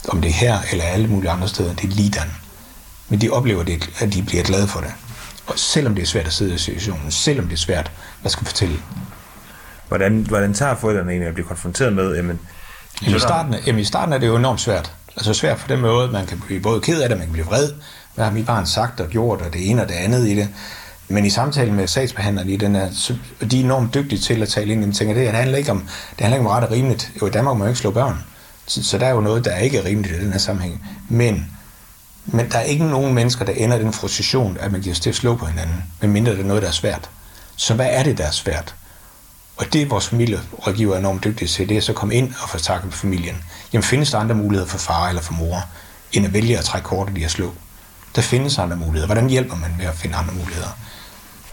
Om 0.08 0.22
det 0.22 0.30
er 0.30 0.34
her 0.34 0.60
eller 0.72 0.84
alle 0.84 1.08
mulige 1.08 1.32
andre 1.32 1.48
steder, 1.48 1.74
det 1.74 1.84
er 1.84 1.94
lidan. 1.96 2.32
Men 3.10 3.22
de 3.22 3.30
oplever, 3.30 3.64
det, 3.64 3.90
at 4.00 4.14
de 4.14 4.24
bliver 4.24 4.44
glade 4.44 4.68
for 4.68 4.80
det. 4.80 4.92
Og 5.48 5.60
selvom 5.60 5.96
det 5.96 6.02
er 6.02 6.06
svært 6.06 6.28
at 6.28 6.34
sidde 6.34 6.56
i 6.56 6.58
situationen, 6.58 7.12
selvom 7.12 7.46
det 7.46 7.54
er 7.54 7.58
svært 7.58 7.92
at 8.24 8.32
skal 8.32 8.46
fortælle. 8.46 8.80
Hvordan, 9.88 10.20
hvordan 10.20 10.54
tager 10.54 10.76
forældrene 10.76 11.12
egentlig 11.12 11.28
at 11.28 11.34
blive 11.34 11.48
konfronteret 11.48 11.94
med, 11.94 12.16
jamen, 12.16 12.40
Jamen, 13.02 13.16
i, 13.16 13.20
starten, 13.20 13.56
jamen, 13.66 13.82
i 13.82 13.86
starten 13.86 14.14
er 14.14 14.18
det 14.18 14.28
jo 14.28 14.36
enormt 14.36 14.62
svært. 14.62 14.92
Altså 15.16 15.34
svært 15.34 15.58
på 15.58 15.68
den 15.68 15.82
måde, 15.82 16.12
man 16.12 16.26
kan 16.26 16.40
blive 16.46 16.60
både 16.60 16.82
ked 16.82 17.02
af 17.02 17.10
det, 17.10 17.18
man 17.18 17.28
kan 17.28 17.34
blive 17.34 17.46
vred. 17.46 17.72
Hvad 18.16 18.26
har 18.26 18.32
mit 18.32 18.46
barn 18.46 18.66
sagt 18.66 19.00
og 19.00 19.08
gjort, 19.08 19.42
og 19.42 19.54
det 19.54 19.70
ene 19.70 19.82
og 19.82 19.88
det 19.88 19.96
andet 19.96 20.28
i 20.28 20.36
det. 20.36 20.50
Men 21.08 21.26
i 21.26 21.30
samtalen 21.30 21.76
med 21.76 21.88
sagsbehandleren 21.88 22.50
i 22.50 22.58
den 22.58 22.76
her, 22.76 22.90
de 23.52 23.60
er 23.60 23.64
enormt 23.64 23.94
dygtige 23.94 24.20
til 24.20 24.42
at 24.42 24.50
tale 24.50 24.74
ind. 24.74 24.86
Jeg 24.86 24.94
tænker, 24.94 25.14
det 25.14 25.32
handler 25.32 25.58
ikke 25.58 25.72
om, 25.72 25.80
det 26.12 26.22
handler 26.22 26.38
ikke 26.38 26.50
om 26.50 26.56
ret 26.56 26.64
og 26.64 26.72
rimeligt. 26.72 27.12
Jo, 27.22 27.28
i 27.28 27.30
Danmark 27.30 27.58
må 27.58 27.60
man 27.60 27.68
ikke 27.68 27.80
slå 27.80 27.92
børn. 27.92 28.24
Så, 28.68 28.84
så 28.84 28.98
der 28.98 29.06
er 29.06 29.12
jo 29.12 29.22
noget, 29.22 29.46
der 29.46 29.58
ikke 29.58 29.78
er 29.78 29.86
rimeligt 29.86 30.16
i 30.16 30.20
den 30.20 30.32
her 30.32 30.40
sammenhæng. 30.40 30.88
Men, 31.10 31.52
men 32.26 32.52
der 32.52 32.58
er 32.58 32.64
ikke 32.64 32.86
nogen 32.86 33.14
mennesker, 33.14 33.46
der 33.46 33.54
ender 33.54 33.78
i 33.78 33.82
den 33.82 33.94
frustration, 33.94 34.58
at 34.60 34.72
man 34.72 34.82
giver 34.82 34.96
sig 34.96 35.04
til 35.04 35.10
at 35.10 35.16
slå 35.16 35.36
på 35.36 35.46
hinanden, 35.46 35.84
medmindre 36.02 36.32
det 36.32 36.40
er 36.40 36.44
noget, 36.44 36.62
der 36.62 36.68
er 36.68 36.74
svært. 36.74 37.10
Så 37.56 37.74
hvad 37.74 37.88
er 37.90 38.04
det, 38.04 38.18
der 38.18 38.26
er 38.26 38.32
svært? 38.32 38.76
Og 39.58 39.74
det 39.74 39.90
vores 39.90 40.08
familierådgiver 40.08 40.96
er 40.96 41.00
enormt 41.00 41.24
dygtige 41.24 41.48
til, 41.48 41.70
det 41.70 41.78
er 41.78 41.82
så 41.82 41.92
at 41.92 41.96
komme 41.96 42.16
ind 42.16 42.34
og 42.44 42.50
få 42.50 42.58
snakket 42.58 42.86
med 42.86 42.94
familien. 42.94 43.36
Jamen 43.74 43.84
findes 43.84 44.12
der 44.12 44.18
andre 44.18 44.36
muligheder 44.36 44.70
for 44.70 44.78
far 44.78 45.10
eller 45.10 45.22
for 45.22 45.34
mor, 45.34 45.66
end 46.14 46.26
at 46.26 46.34
vælge 46.34 46.58
at 46.58 46.64
trække 46.64 46.86
kortet 46.86 47.18
i 47.18 47.24
at 47.24 47.32
slå? 47.32 47.54
Der 48.16 48.22
findes 48.22 48.58
andre 48.58 48.78
muligheder. 48.78 49.06
Hvordan 49.06 49.30
hjælper 49.30 49.56
man 49.56 49.76
med 49.78 49.86
at 49.86 49.96
finde 49.96 50.16
andre 50.16 50.34
muligheder? 50.34 50.78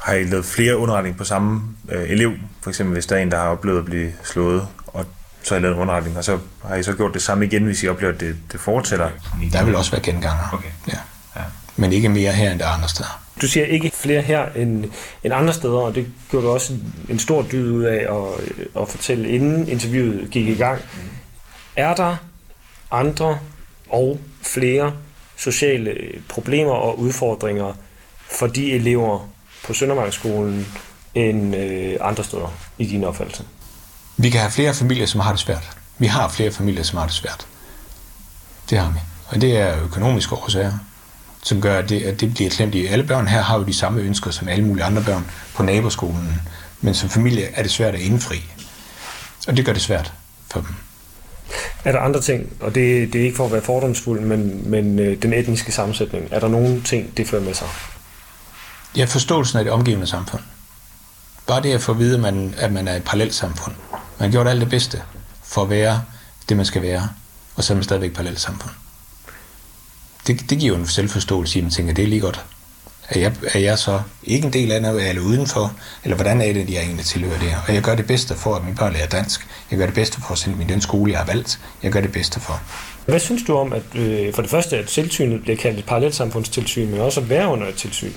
Har 0.02 0.14
I 0.14 0.24
lavet 0.24 0.44
flere 0.44 0.76
underretning 0.76 1.16
på 1.16 1.24
samme 1.24 1.62
øh, 1.88 2.10
elev? 2.10 2.32
For 2.60 2.70
eksempel 2.70 2.92
hvis 2.92 3.06
der 3.06 3.16
er 3.16 3.20
en, 3.20 3.30
der 3.30 3.36
har 3.36 3.48
oplevet 3.48 3.78
at 3.78 3.84
blive 3.84 4.12
slået, 4.24 4.68
og 4.86 5.06
så 5.42 5.54
har 5.54 5.58
I 5.58 5.62
lavet 5.62 5.74
en 5.74 5.80
underretning, 5.80 6.16
og 6.18 6.24
så 6.24 6.38
har 6.68 6.76
I 6.76 6.82
så 6.82 6.92
gjort 6.92 7.14
det 7.14 7.22
samme 7.22 7.46
igen, 7.46 7.64
hvis 7.64 7.82
I 7.82 7.88
oplever, 7.88 8.12
at 8.12 8.20
det, 8.20 8.36
det 8.52 8.60
fortsætter? 8.60 9.10
Der 9.52 9.64
vil 9.64 9.74
også 9.74 9.90
være 9.90 10.00
genganger. 10.02 10.50
Okay. 10.52 10.68
Ja. 10.88 10.98
ja. 11.36 11.42
Men 11.76 11.92
ikke 11.92 12.08
mere 12.08 12.32
her 12.32 12.52
end 12.52 12.60
der 12.60 12.66
andre 12.66 12.88
steder. 12.88 13.22
Du 13.42 13.46
siger 13.46 13.66
ikke 13.66 13.90
flere 13.94 14.22
her 14.22 14.46
end, 14.56 14.84
end 15.24 15.34
andre 15.34 15.52
steder, 15.52 15.78
og 15.78 15.94
det 15.94 16.06
gjorde 16.30 16.46
du 16.46 16.52
også 16.52 16.72
en, 16.72 16.94
en 17.08 17.18
stor 17.18 17.42
dyd 17.52 17.70
ud 17.70 17.82
af 17.82 18.06
at, 18.14 18.82
at 18.82 18.88
fortælle, 18.88 19.28
inden 19.28 19.68
interviewet 19.68 20.30
gik 20.30 20.48
i 20.48 20.54
gang. 20.54 20.80
Er 21.76 21.94
der 21.94 22.16
andre 22.90 23.38
og 23.88 24.20
flere 24.42 24.92
sociale 25.36 25.96
problemer 26.28 26.72
og 26.72 26.98
udfordringer 26.98 27.72
for 28.30 28.46
de 28.46 28.72
elever 28.72 29.28
på 29.72 29.76
Søndermarksskolen 29.76 30.66
end 31.14 31.56
øh, 31.56 31.96
andre 32.00 32.24
steder 32.24 32.54
i 32.78 32.86
din 32.86 33.04
opfattelse? 33.04 33.44
Vi 34.16 34.30
kan 34.30 34.40
have 34.40 34.50
flere 34.50 34.74
familier, 34.74 35.06
som 35.06 35.20
har 35.20 35.30
det 35.30 35.40
svært. 35.40 35.70
Vi 35.98 36.06
har 36.06 36.28
flere 36.28 36.52
familier, 36.52 36.82
som 36.82 36.98
har 36.98 37.06
det 37.06 37.14
svært. 37.14 37.46
Det 38.70 38.78
har 38.78 38.90
vi. 38.90 38.98
Og 39.28 39.40
det 39.40 39.56
er 39.56 39.82
økonomiske 39.84 40.34
årsager, 40.34 40.72
som 41.42 41.60
gør, 41.60 41.78
at 41.78 41.88
det, 41.88 42.02
at 42.02 42.20
det 42.20 42.34
bliver 42.34 42.50
klemt 42.50 42.74
i. 42.74 42.86
Alle 42.86 43.04
børn 43.04 43.26
her 43.26 43.42
har 43.42 43.58
jo 43.58 43.64
de 43.64 43.74
samme 43.74 44.00
ønsker 44.00 44.30
som 44.30 44.48
alle 44.48 44.64
mulige 44.64 44.84
andre 44.84 45.02
børn 45.02 45.30
på 45.54 45.62
naboskolen. 45.62 46.42
Men 46.80 46.94
som 46.94 47.08
familie 47.08 47.48
er 47.54 47.62
det 47.62 47.70
svært 47.70 47.94
at 47.94 48.00
indfri. 48.00 48.42
Og 49.48 49.56
det 49.56 49.64
gør 49.64 49.72
det 49.72 49.82
svært 49.82 50.12
for 50.50 50.60
dem. 50.60 50.74
Er 51.84 51.92
der 51.92 51.98
andre 51.98 52.20
ting, 52.20 52.52
og 52.60 52.74
det, 52.74 53.12
det 53.12 53.20
er 53.20 53.24
ikke 53.24 53.36
for 53.36 53.44
at 53.44 53.52
være 53.52 53.62
fordomsfuld, 53.62 54.20
men, 54.20 54.70
men 54.70 54.98
øh, 54.98 55.22
den 55.22 55.32
etniske 55.32 55.72
sammensætning, 55.72 56.28
er 56.30 56.40
der 56.40 56.48
nogle 56.48 56.82
ting, 56.82 57.16
det 57.16 57.28
fører 57.28 57.42
med 57.42 57.54
sig? 57.54 57.68
Ja, 58.96 59.04
forståelsen 59.04 59.58
af 59.58 59.64
det 59.64 59.72
omgivende 59.72 60.06
samfund. 60.06 60.42
Bare 61.46 61.62
det 61.62 61.72
at 61.72 61.80
få 61.80 61.92
at 61.92 61.98
vide, 61.98 62.14
at 62.14 62.20
man, 62.20 62.54
at 62.58 62.72
man 62.72 62.88
er 62.88 62.96
et 62.96 63.04
parallelt 63.04 63.34
samfund. 63.34 63.74
Man 63.90 64.28
har 64.28 64.32
gjort 64.32 64.46
alt 64.46 64.60
det 64.60 64.70
bedste 64.70 65.02
for 65.44 65.62
at 65.62 65.70
være 65.70 66.02
det, 66.48 66.56
man 66.56 66.66
skal 66.66 66.82
være, 66.82 67.08
og 67.56 67.64
så 67.64 67.72
er 67.72 67.74
man 67.74 67.84
stadigvæk 67.84 68.10
et 68.10 68.14
parallelt 68.14 68.40
samfund. 68.40 68.74
Det, 70.26 70.50
det 70.50 70.58
giver 70.58 70.74
jo 70.74 70.80
en 70.80 70.88
selvforståelse 70.88 71.58
i, 71.58 71.60
at 71.60 71.64
man 71.64 71.70
tænker, 71.70 71.94
det 71.94 72.04
er 72.04 72.08
lige 72.08 72.20
godt. 72.20 72.44
Er 73.08 73.20
jeg, 73.20 73.32
er 73.54 73.58
jeg 73.58 73.78
så 73.78 74.00
ikke 74.24 74.46
en 74.46 74.52
del 74.52 74.72
af 74.72 74.82
noget, 74.82 75.08
eller 75.08 75.22
udenfor? 75.22 75.72
Eller 76.04 76.16
hvordan 76.16 76.40
er 76.40 76.52
det, 76.52 76.60
at 76.60 76.70
jeg 76.70 76.82
egentlig 76.82 77.06
tilhører 77.06 77.38
det 77.38 77.50
her? 77.50 77.58
Og 77.68 77.74
jeg 77.74 77.82
gør 77.82 77.94
det 77.94 78.06
bedste 78.06 78.34
for, 78.34 78.54
at 78.54 78.64
mine 78.64 78.76
børn 78.76 78.92
lærer 78.92 79.06
dansk. 79.06 79.46
Jeg 79.70 79.78
gør 79.78 79.86
det 79.86 79.94
bedste 79.94 80.20
for 80.20 80.32
at 80.32 80.38
sende 80.38 80.58
min 80.58 80.68
den 80.68 80.80
skole, 80.80 81.12
jeg 81.12 81.18
har 81.20 81.26
valgt. 81.26 81.60
Jeg 81.82 81.92
gør 81.92 82.00
det 82.00 82.12
bedste 82.12 82.40
for. 82.40 82.60
Hvad 83.06 83.20
synes 83.20 83.42
du 83.46 83.56
om, 83.56 83.72
at 83.72 83.94
øh, 83.94 84.34
for 84.34 84.42
det 84.42 84.50
første, 84.50 84.76
at 84.76 84.86
tilsynet 84.86 85.42
bliver 85.42 85.56
kaldt 85.56 85.78
et 85.78 85.86
parallelsamfundstilsyn, 85.86 86.90
men 86.90 87.00
også 87.00 87.20
at 87.20 87.28
være 87.28 87.48
under 87.48 87.68
et 87.68 87.74
tilsyn? 87.74 88.12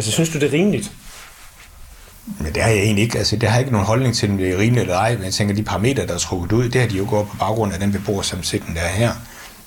Altså, 0.00 0.12
synes 0.12 0.28
du, 0.28 0.38
det 0.38 0.46
er 0.46 0.52
rimeligt? 0.52 0.92
Men 2.38 2.54
det 2.54 2.62
har 2.62 2.70
jeg 2.70 2.78
egentlig 2.78 3.04
ikke. 3.04 3.18
Altså, 3.18 3.36
det 3.36 3.48
har 3.48 3.58
ikke 3.58 3.72
nogen 3.72 3.86
holdning 3.86 4.16
til, 4.16 4.30
om 4.30 4.36
det 4.36 4.50
er 4.50 4.58
rimeligt 4.58 4.82
eller 4.82 4.96
ej. 4.96 5.14
Men 5.14 5.24
jeg 5.24 5.32
tænker, 5.32 5.54
de 5.54 5.62
parametre, 5.62 6.06
der 6.06 6.14
er 6.14 6.18
trukket 6.18 6.52
ud, 6.52 6.68
det 6.68 6.80
har 6.80 6.88
de 6.88 6.96
jo 6.96 7.06
gået 7.08 7.28
på 7.28 7.36
baggrund 7.36 7.72
af 7.72 7.80
den 7.80 7.92
beboersammensætning, 7.92 8.76
der 8.76 8.82
er 8.82 8.92
her. 8.92 9.12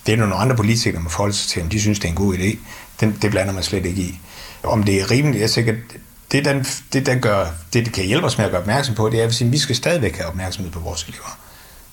Det 0.05 0.13
er 0.13 0.17
nogle 0.17 0.35
andre 0.35 0.55
politikere, 0.55 0.95
der 0.95 1.03
må 1.03 1.09
forholde 1.09 1.33
sig 1.33 1.49
til, 1.49 1.61
om 1.61 1.69
de 1.69 1.81
synes, 1.81 1.99
det 1.99 2.05
er 2.05 2.09
en 2.09 2.15
god 2.15 2.35
idé. 2.35 2.57
Den, 2.99 3.17
det 3.21 3.31
blander 3.31 3.53
man 3.53 3.63
slet 3.63 3.85
ikke 3.85 4.01
i. 4.01 4.19
Om 4.63 4.83
det 4.83 5.01
er 5.01 5.11
rimeligt, 5.11 5.41
jeg 5.41 5.51
tænker, 5.51 5.73
det, 6.31 6.45
den, 6.45 6.65
det, 6.93 7.05
den 7.05 7.19
gør, 7.19 7.45
det, 7.73 7.85
det 7.85 7.93
kan 7.93 8.05
hjælpe 8.05 8.25
os 8.25 8.37
med 8.37 8.45
at 8.45 8.51
gøre 8.51 8.61
opmærksom 8.61 8.95
på, 8.95 9.09
det 9.09 9.19
er, 9.21 9.25
at 9.25 9.51
vi 9.51 9.57
skal 9.57 9.75
stadigvæk 9.75 10.15
have 10.17 10.27
opmærksomhed 10.27 10.71
på 10.71 10.79
vores 10.79 11.03
elever. 11.03 11.37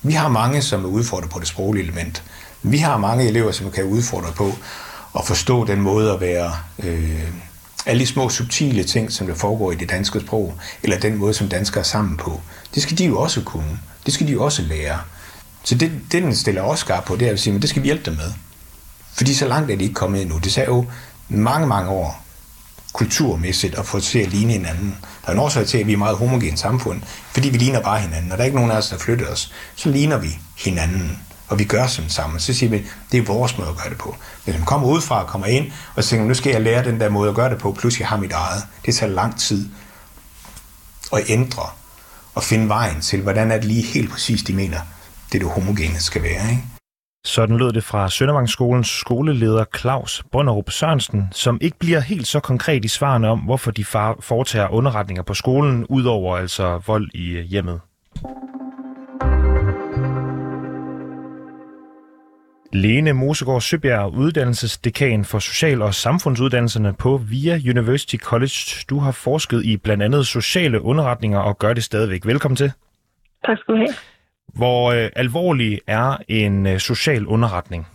Vi 0.01 0.13
har 0.13 0.27
mange, 0.27 0.61
som 0.61 0.85
er 0.85 0.89
udfordret 0.89 1.29
på 1.29 1.39
det 1.39 1.47
sproglige 1.47 1.83
element. 1.83 2.23
Vi 2.63 2.77
har 2.77 2.97
mange 2.97 3.27
elever, 3.27 3.51
som 3.51 3.71
kan 3.71 3.83
udfordre 3.83 4.31
på 4.31 4.53
at 5.19 5.25
forstå 5.25 5.65
den 5.65 5.81
måde 5.81 6.13
at 6.13 6.21
være... 6.21 6.53
Øh, 6.83 7.21
alle 7.85 7.99
de 7.99 8.07
små 8.07 8.29
subtile 8.29 8.83
ting, 8.83 9.11
som 9.11 9.27
der 9.27 9.35
foregår 9.35 9.71
i 9.71 9.75
det 9.75 9.89
danske 9.89 10.19
sprog, 10.19 10.53
eller 10.83 10.99
den 10.99 11.17
måde, 11.17 11.33
som 11.33 11.49
danskere 11.49 11.79
er 11.79 11.83
sammen 11.83 12.17
på, 12.17 12.41
det 12.75 12.83
skal 12.83 12.97
de 12.97 13.05
jo 13.05 13.19
også 13.19 13.41
kunne. 13.41 13.79
Det 14.05 14.13
skal 14.13 14.27
de 14.27 14.31
jo 14.31 14.43
også 14.43 14.61
lære. 14.61 14.99
Så 15.63 15.75
det, 15.75 15.91
det 16.11 16.23
den 16.23 16.35
stiller 16.35 16.61
også 16.61 17.01
på, 17.05 17.15
det 17.15 17.27
er 17.27 17.31
at 17.31 17.39
sige, 17.39 17.53
men 17.53 17.61
det 17.61 17.69
skal 17.69 17.81
vi 17.81 17.87
hjælpe 17.87 18.03
dem 18.05 18.13
med. 18.13 18.33
Fordi 19.13 19.33
så 19.33 19.47
langt 19.47 19.71
er 19.71 19.75
de 19.75 19.83
ikke 19.83 19.95
kommet 19.95 20.21
endnu. 20.21 20.37
Det 20.37 20.51
tager 20.51 20.67
jo 20.67 20.85
mange, 21.29 21.67
mange 21.67 21.89
år 21.89 22.25
kulturmæssigt 22.93 23.75
at 23.75 23.85
få 23.85 23.99
til 23.99 24.19
at 24.19 24.29
ligne 24.29 24.51
hinanden. 24.53 24.97
Der 25.21 25.27
er 25.27 25.33
en 25.33 25.39
årsag 25.39 25.67
til, 25.67 25.77
at 25.77 25.87
vi 25.87 25.93
er 25.93 25.97
meget 25.97 26.17
homogent 26.17 26.59
samfund, 26.59 27.01
fordi 27.31 27.49
vi 27.49 27.57
ligner 27.57 27.81
bare 27.81 27.99
hinanden. 27.99 28.31
Og 28.31 28.37
der 28.37 28.43
er 28.43 28.45
ikke 28.45 28.55
nogen 28.55 28.71
af 28.71 28.77
os, 28.77 28.89
der 28.89 28.97
flytter 28.97 29.27
os. 29.27 29.51
Så 29.75 29.89
ligner 29.89 30.17
vi 30.17 30.39
hinanden, 30.57 31.19
og 31.51 31.59
vi 31.59 31.63
gør 31.63 31.87
sådan 31.87 32.09
sammen. 32.09 32.39
Så 32.39 32.53
siger 32.53 32.69
vi, 32.69 32.83
det 33.11 33.17
er 33.17 33.23
vores 33.23 33.57
måde 33.57 33.69
at 33.69 33.75
gøre 33.75 33.89
det 33.89 33.97
på. 33.97 34.15
Hvis 34.43 34.55
man 34.55 34.65
kommer 34.65 34.87
udefra 34.87 35.21
og 35.21 35.27
kommer 35.27 35.47
ind, 35.47 35.71
og 35.95 36.03
tænker, 36.03 36.25
nu 36.25 36.33
skal 36.33 36.51
jeg 36.51 36.61
lære 36.61 36.83
den 36.83 36.99
der 36.99 37.09
måde 37.09 37.29
at 37.29 37.35
gøre 37.35 37.49
det 37.49 37.57
på, 37.57 37.75
plus 37.79 37.99
jeg 37.99 38.07
har 38.07 38.17
mit 38.17 38.31
eget. 38.31 38.63
Det 38.85 38.95
tager 38.95 39.11
lang 39.11 39.39
tid 39.39 39.69
at 41.13 41.23
ændre 41.27 41.63
og 42.35 42.43
finde 42.43 42.69
vejen 42.69 43.01
til, 43.01 43.21
hvordan 43.21 43.51
er 43.51 43.55
det 43.55 43.65
lige 43.65 43.83
helt 43.83 44.11
præcis, 44.11 44.43
de 44.43 44.53
mener, 44.53 44.77
det 45.31 45.41
det 45.41 45.49
homogene 45.49 45.99
skal 45.99 46.23
være. 46.23 46.49
Ikke? 46.49 46.63
Sådan 47.25 47.57
lød 47.57 47.73
det 47.73 47.83
fra 47.83 48.09
Søndervangsskolens 48.09 48.87
skoleleder 48.87 49.65
Claus 49.77 50.23
Bonnerup 50.31 50.71
Sørensen, 50.71 51.27
som 51.31 51.57
ikke 51.61 51.79
bliver 51.79 51.99
helt 51.99 52.27
så 52.27 52.39
konkret 52.39 52.85
i 52.85 52.87
svarene 52.87 53.27
om, 53.27 53.39
hvorfor 53.39 53.71
de 53.71 53.85
foretager 54.19 54.67
underretninger 54.67 55.23
på 55.23 55.33
skolen, 55.33 55.85
udover 55.89 56.37
altså 56.37 56.81
vold 56.87 57.09
i 57.13 57.41
hjemmet. 57.41 57.79
Lene 62.73 63.13
Mosegård 63.13 63.61
Søbjerg, 63.61 64.13
uddannelsesdekan 64.17 65.23
for 65.31 65.39
social- 65.39 65.81
og 65.81 65.93
samfundsuddannelserne 65.93 66.93
på 67.03 67.19
VIA 67.31 67.55
University 67.73 68.17
College. 68.29 68.59
Du 68.89 68.99
har 68.99 69.11
forsket 69.25 69.65
i 69.65 69.77
blandt 69.77 70.03
andet 70.03 70.25
sociale 70.25 70.81
underretninger 70.81 71.39
og 71.39 71.57
gør 71.57 71.73
det 71.73 71.83
stadigvæk. 71.83 72.25
Velkommen 72.25 72.55
til. 72.55 72.71
Tak 73.45 73.57
skal 73.57 73.73
du 73.73 73.77
have. 73.77 73.93
Hvor 74.59 74.81
øh, 74.91 75.09
alvorlig 75.15 75.79
er 75.87 76.17
en 76.27 76.67
øh, 76.67 76.77
social 76.77 77.27
underretning? 77.27 77.87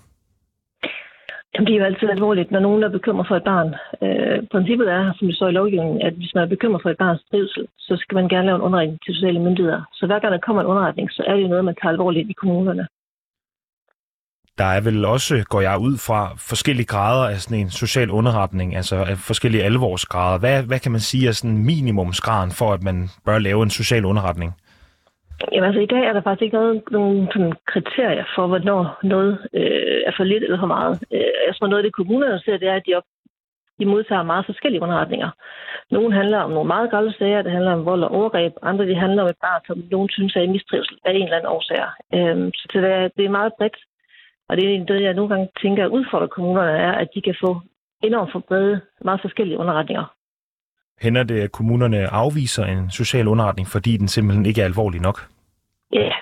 Jamen, 1.52 1.66
det 1.66 1.74
er 1.74 1.78
jo 1.78 1.84
altid 1.84 2.08
alvorligt, 2.10 2.50
når 2.50 2.60
nogen 2.60 2.82
er 2.82 2.88
bekymret 2.88 3.26
for 3.28 3.36
et 3.36 3.44
barn. 3.44 3.68
Øh, 4.04 4.38
princippet 4.52 4.88
er, 4.98 5.12
som 5.16 5.26
det 5.28 5.36
står 5.36 5.48
i 5.48 5.58
lovgivningen, 5.60 6.02
at 6.02 6.12
hvis 6.12 6.34
man 6.34 6.44
er 6.44 6.48
bekymret 6.54 6.82
for 6.82 6.90
et 6.90 6.98
barns 6.98 7.22
trivsel, 7.30 7.66
så 7.78 7.96
skal 8.02 8.14
man 8.14 8.28
gerne 8.28 8.46
lave 8.46 8.56
en 8.56 8.66
underretning 8.66 8.98
til 9.04 9.14
sociale 9.14 9.40
myndigheder. 9.40 9.82
Så 9.92 10.06
hver 10.06 10.18
gang 10.18 10.32
der 10.32 10.46
kommer 10.46 10.62
en 10.62 10.68
underretning, 10.72 11.10
så 11.10 11.22
er 11.26 11.34
det 11.34 11.42
jo 11.42 11.48
noget, 11.48 11.64
man 11.64 11.74
tager 11.74 11.92
alvorligt 11.92 12.30
i 12.30 12.32
kommunerne. 12.32 12.86
Der 14.58 14.64
er 14.64 14.80
vel 14.80 15.04
også, 15.04 15.44
går 15.48 15.60
jeg 15.60 15.76
ud 15.78 15.96
fra, 16.06 16.20
forskellige 16.50 16.86
grader 16.86 17.28
af 17.28 17.36
sådan 17.40 17.58
en 17.58 17.70
social 17.70 18.10
underretning, 18.10 18.76
altså 18.76 18.96
af 18.96 19.16
forskellige 19.30 19.64
alvorsgrader. 19.64 20.38
Hvad, 20.38 20.62
hvad 20.62 20.78
kan 20.78 20.92
man 20.92 21.00
sige 21.00 21.28
er 21.28 21.32
sådan 21.32 21.58
minimumsgraden 21.58 22.50
for, 22.58 22.72
at 22.72 22.82
man 22.82 23.08
bør 23.26 23.38
lave 23.38 23.62
en 23.62 23.70
social 23.70 24.04
underretning? 24.04 24.50
Jamen 25.52 25.66
altså, 25.68 25.80
i 25.80 25.92
dag 25.94 26.02
er 26.06 26.12
der 26.12 26.22
faktisk 26.22 26.42
ikke 26.42 26.56
noget, 26.56 26.82
nogen 26.90 27.28
sådan, 27.32 27.52
kriterier 27.72 28.24
for, 28.34 28.46
hvornår 28.46 28.98
noget 29.02 29.32
øh, 29.52 29.98
er 30.08 30.12
for 30.16 30.24
lidt 30.24 30.44
eller 30.44 30.60
for 30.60 30.72
meget. 30.76 30.94
Øh, 31.12 31.32
jeg 31.46 31.54
tror, 31.54 31.66
noget 31.66 31.82
af 31.82 31.86
det 31.86 31.98
kommunerne 31.98 32.40
ser, 32.40 32.56
det 32.56 32.68
er, 32.68 32.76
at 32.76 32.86
de, 32.86 32.94
op, 32.94 33.08
de 33.78 33.86
modtager 33.86 34.22
meget 34.22 34.46
forskellige 34.46 34.82
underretninger. 34.82 35.30
Nogle 35.90 36.14
handler 36.14 36.38
om 36.38 36.50
nogle 36.50 36.68
meget 36.68 36.90
grælde 36.90 37.14
sager, 37.18 37.42
det 37.42 37.52
handler 37.52 37.72
om 37.72 37.84
vold 37.84 38.02
og 38.02 38.10
overgreb. 38.10 38.52
Andre 38.62 38.88
de 38.88 38.94
handler 38.94 39.22
om 39.22 39.28
et 39.28 39.40
barn, 39.40 39.62
som 39.66 39.78
nogen 39.90 40.08
synes 40.08 40.36
er 40.36 40.40
i 40.40 40.54
mistrivsel 40.56 40.96
af 41.04 41.10
en 41.12 41.22
eller 41.22 41.36
anden 41.36 41.52
årsag. 41.56 41.84
Øh, 42.16 42.52
så 42.54 42.64
det 42.72 42.90
er, 42.96 43.08
det 43.16 43.24
er 43.24 43.38
meget 43.38 43.52
bredt. 43.58 43.76
Og 44.48 44.56
det 44.56 44.64
er 44.74 44.84
det, 44.84 45.02
jeg 45.02 45.14
nogle 45.14 45.34
gange 45.34 45.48
tænker 45.62 45.84
at 45.84 45.90
udfordre 45.90 46.28
kommunerne, 46.28 46.78
er, 46.78 46.92
at 46.92 47.08
de 47.14 47.20
kan 47.22 47.36
få 47.44 47.60
enormt 48.02 48.32
for 48.32 48.42
brede, 48.48 48.80
meget 49.04 49.20
forskellige 49.20 49.58
underretninger. 49.58 50.06
Hænder 51.02 51.22
det, 51.22 51.40
at 51.40 51.52
kommunerne 51.52 52.06
afviser 52.06 52.64
en 52.64 52.90
social 52.90 53.28
underretning, 53.28 53.68
fordi 53.68 53.96
den 53.96 54.08
simpelthen 54.08 54.46
ikke 54.46 54.60
er 54.60 54.64
alvorlig 54.64 55.00
nok? 55.00 55.18
Ja, 55.92 56.12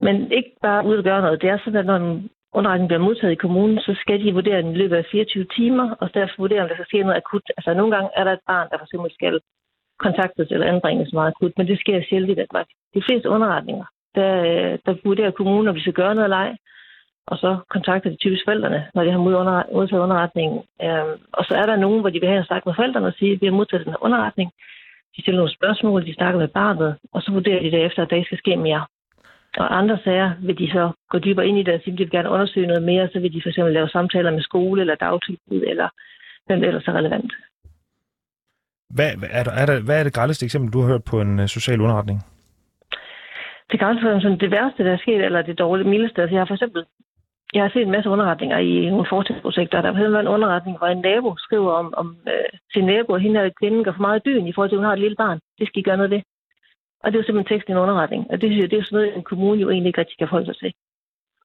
men 0.00 0.32
ikke 0.32 0.52
bare 0.62 0.86
ud 0.86 0.98
at 0.98 1.04
gøre 1.04 1.22
noget. 1.22 1.42
Det 1.42 1.50
er 1.50 1.58
sådan, 1.58 1.80
at 1.80 1.86
når 1.86 1.96
en 1.96 2.30
underretning 2.52 2.88
bliver 2.88 3.06
modtaget 3.08 3.32
i 3.32 3.42
kommunen, 3.44 3.78
så 3.78 3.92
skal 4.00 4.20
de 4.24 4.32
vurdere 4.32 4.62
den 4.62 4.72
i 4.72 4.80
løbet 4.82 4.96
af 4.96 5.04
24 5.12 5.44
timer, 5.44 5.90
og 6.00 6.14
derfor 6.14 6.34
vurdere, 6.38 6.62
om 6.62 6.68
der 6.68 6.74
skal 6.74 6.86
ske 6.86 7.02
noget 7.02 7.16
akut. 7.16 7.46
Altså 7.56 7.74
nogle 7.74 7.92
gange 7.94 8.10
er 8.16 8.24
der 8.24 8.32
et 8.32 8.46
barn, 8.46 8.68
der 8.70 8.78
for 8.78 8.84
eksempel 8.84 9.10
skal 9.14 9.40
kontaktes 9.98 10.48
eller 10.50 10.66
anbringes 10.66 11.12
meget 11.12 11.32
akut, 11.32 11.52
men 11.56 11.66
det 11.66 11.80
sker 11.80 12.02
sjældent 12.08 12.32
i 12.32 12.40
Danmark. 12.42 12.68
De 12.94 13.02
fleste 13.06 13.28
underretninger, 13.28 13.86
der, 14.14 14.30
der 14.86 14.94
vurderer 15.04 15.30
kommunen, 15.30 15.68
om 15.68 15.74
de 15.74 15.80
skal 15.80 16.00
gøre 16.02 16.14
noget 16.14 16.26
eller 16.26 16.36
ej, 16.36 16.56
og 17.26 17.36
så 17.38 17.50
kontakter 17.68 18.10
de 18.10 18.16
typisk 18.16 18.44
forældrene, 18.46 18.80
når 18.94 19.04
de 19.04 19.10
har 19.10 19.18
modtaget 19.18 20.02
underretningen. 20.02 20.58
Øhm, 20.82 21.14
og 21.32 21.44
så 21.44 21.54
er 21.54 21.66
der 21.66 21.76
nogen, 21.76 22.00
hvor 22.00 22.10
de 22.10 22.20
vil 22.20 22.28
have 22.28 22.38
en 22.38 22.50
snak 22.50 22.66
med 22.66 22.74
forældrene 22.74 23.06
og 23.06 23.14
sige, 23.18 23.32
at 23.32 23.40
vi 23.40 23.46
har 23.46 23.58
modtaget 23.60 23.84
den 23.84 23.92
her 23.92 24.04
underretning. 24.04 24.50
De 25.16 25.22
stiller 25.22 25.40
nogle 25.40 25.56
spørgsmål, 25.58 26.06
de 26.06 26.14
snakker 26.14 26.40
med 26.40 26.48
barnet, 26.48 26.96
og 27.12 27.22
så 27.22 27.32
vurderer 27.32 27.62
de 27.62 27.70
derefter, 27.70 28.02
at 28.02 28.10
der 28.10 28.16
ikke 28.16 28.26
skal 28.30 28.38
ske 28.38 28.56
mere. 28.56 28.84
Og 29.56 29.78
andre 29.78 29.98
sager 30.04 30.30
vil 30.40 30.58
de 30.58 30.68
så 30.72 30.90
gå 31.10 31.18
dybere 31.18 31.46
ind 31.46 31.58
i 31.58 31.62
det 31.62 31.74
og 31.74 31.80
sige, 31.80 31.92
at 31.92 31.98
de 31.98 32.04
vil 32.04 32.10
gerne 32.10 32.30
undersøge 32.30 32.66
noget 32.66 32.82
mere, 32.82 33.08
så 33.12 33.18
vil 33.20 33.32
de 33.32 33.42
f.eks. 33.44 33.56
lave 33.56 33.88
samtaler 33.88 34.30
med 34.30 34.42
skole 34.42 34.80
eller 34.80 34.94
dagtilbud, 34.94 35.62
eller 35.72 35.88
hvem 36.46 36.62
ellers 36.64 36.88
er 36.88 36.92
relevant. 36.92 37.32
Hvad 38.96 39.10
er, 39.30 39.42
der, 39.44 39.50
er, 39.50 39.66
der, 39.66 39.80
hvad 39.80 40.00
er 40.00 40.04
det 40.04 40.14
grældeste 40.14 40.44
eksempel, 40.44 40.72
du 40.72 40.80
har 40.80 40.88
hørt 40.88 41.04
på 41.04 41.20
en 41.20 41.38
uh, 41.38 41.46
social 41.46 41.80
underretning? 41.80 42.18
Det 43.70 43.78
kan 43.78 43.88
også 43.88 44.02
være 44.04 44.20
sådan 44.20 44.38
det 44.38 44.50
værste, 44.50 44.84
der 44.84 44.92
er 44.92 45.04
sket, 45.04 45.24
eller 45.24 45.42
det 45.42 45.58
dårlige 45.58 45.88
mildeste. 45.88 46.22
Altså, 46.22 46.34
jeg 46.34 46.40
har 46.40 46.46
for 46.46 46.54
eksempel 46.54 46.84
jeg 47.54 47.62
har 47.62 47.70
set 47.70 47.82
en 47.82 47.96
masse 47.96 48.10
underretninger 48.10 48.58
i 48.58 48.90
nogle 48.90 49.06
forskningsprojekter. 49.08 49.82
Der 49.82 49.92
er 49.92 50.20
en 50.20 50.34
underretning, 50.36 50.78
hvor 50.78 50.86
en 50.86 51.00
nabo 51.00 51.36
skriver 51.38 51.72
om, 51.72 51.94
om 51.96 52.16
øh, 52.26 52.58
sin 52.72 52.84
nabo, 52.84 53.14
at 53.14 53.22
hende 53.22 53.40
er 53.40 53.50
kvinden 53.60 53.84
går 53.84 53.92
for 53.92 54.06
meget 54.06 54.20
i 54.20 54.26
byen 54.28 54.46
i 54.46 54.52
forhold 54.52 54.70
til, 54.70 54.76
at 54.76 54.80
hun 54.80 54.86
har 54.86 54.92
et 54.92 55.04
lille 55.04 55.16
barn. 55.16 55.40
Det 55.58 55.66
skal 55.68 55.80
I 55.80 55.82
gøre 55.82 55.96
noget 55.96 56.10
ved. 56.10 56.22
Og 57.02 57.06
det 57.06 57.16
er 57.16 57.22
jo 57.22 57.26
simpelthen 57.26 57.54
tekst 57.54 57.68
i 57.68 57.72
en 57.72 57.84
underretning. 57.84 58.30
Og 58.30 58.40
det, 58.40 58.70
det 58.70 58.78
er 58.78 58.84
sådan 58.84 58.96
noget, 58.98 59.16
en 59.16 59.22
kommune 59.22 59.60
jo 59.60 59.70
egentlig 59.70 59.88
ikke 59.88 60.00
rigtig 60.00 60.18
kan 60.18 60.28
forholde 60.28 60.46
sig 60.46 60.56
til. 60.56 60.72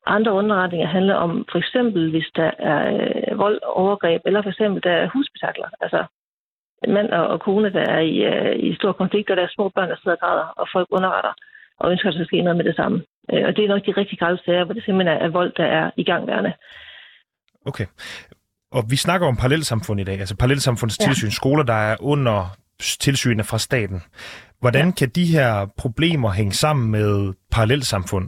Andre 0.06 0.34
underretninger 0.34 0.88
handler 0.88 1.16
om 1.16 1.46
for 1.52 1.58
eksempel, 1.58 2.10
hvis 2.10 2.30
der 2.36 2.52
er 2.60 2.82
øh, 2.94 3.40
vold 3.40 3.60
og 3.62 3.78
overgreb, 3.78 4.22
eller 4.26 4.42
for 4.42 4.50
eksempel 4.50 4.84
der 4.84 4.92
er 4.92 5.08
husbetakler. 5.14 5.70
Altså 5.82 6.06
en 6.84 6.94
mand 6.94 7.10
og, 7.10 7.28
og 7.28 7.42
kone, 7.42 7.74
der 7.74 7.86
er 7.96 8.00
i, 8.00 8.16
øh, 8.32 8.56
i 8.68 8.76
stor 8.76 8.92
konflikt, 8.92 9.30
og 9.30 9.38
der 9.38 9.44
er 9.44 9.56
små 9.56 9.70
børn, 9.70 9.90
der 9.90 9.96
sidder 9.96 10.18
og 10.18 10.20
græder, 10.20 10.48
og 10.58 10.68
folk 10.74 10.88
underretter 10.92 11.34
og 11.80 11.92
ønsker, 11.92 12.10
at 12.10 12.14
der 12.14 12.18
skal 12.18 12.26
ske 12.26 12.42
noget 12.42 12.58
med 12.58 12.66
det 12.66 12.76
samme. 12.76 13.04
Øh, 13.34 13.44
og 13.48 13.56
det 13.56 13.64
er 13.64 13.68
nok 13.68 13.86
de 13.86 13.92
rigtig 13.92 14.20
grælde 14.20 14.42
sager, 14.46 14.66
hvor 14.66 14.74
det 14.74 14.84
simpelthen 14.84 15.18
er 15.18 15.30
vold, 15.30 15.54
der 15.58 15.66
er 15.66 15.92
i 15.98 16.04
gangværende. 16.04 16.54
Okay. 17.66 17.86
Og 18.72 18.84
vi 18.90 18.96
snakker 18.96 19.28
om 19.28 19.38
parallelsamfund 19.38 20.00
i 20.00 20.04
dag, 20.04 20.20
altså 20.20 20.38
parallelsamfundstilsyn, 20.38 21.28
ja. 21.28 21.32
skoler, 21.32 21.64
der 21.64 21.80
er 21.92 21.96
under 22.00 22.58
tilsynet 22.80 23.46
fra 23.46 23.58
staten. 23.58 24.02
Hvordan 24.60 24.86
ja. 24.86 24.92
kan 25.00 25.10
de 25.10 25.26
her 25.26 25.52
problemer 25.78 26.32
hænge 26.32 26.52
sammen 26.52 26.92
med 26.92 27.34
parallelsamfund? 27.52 28.28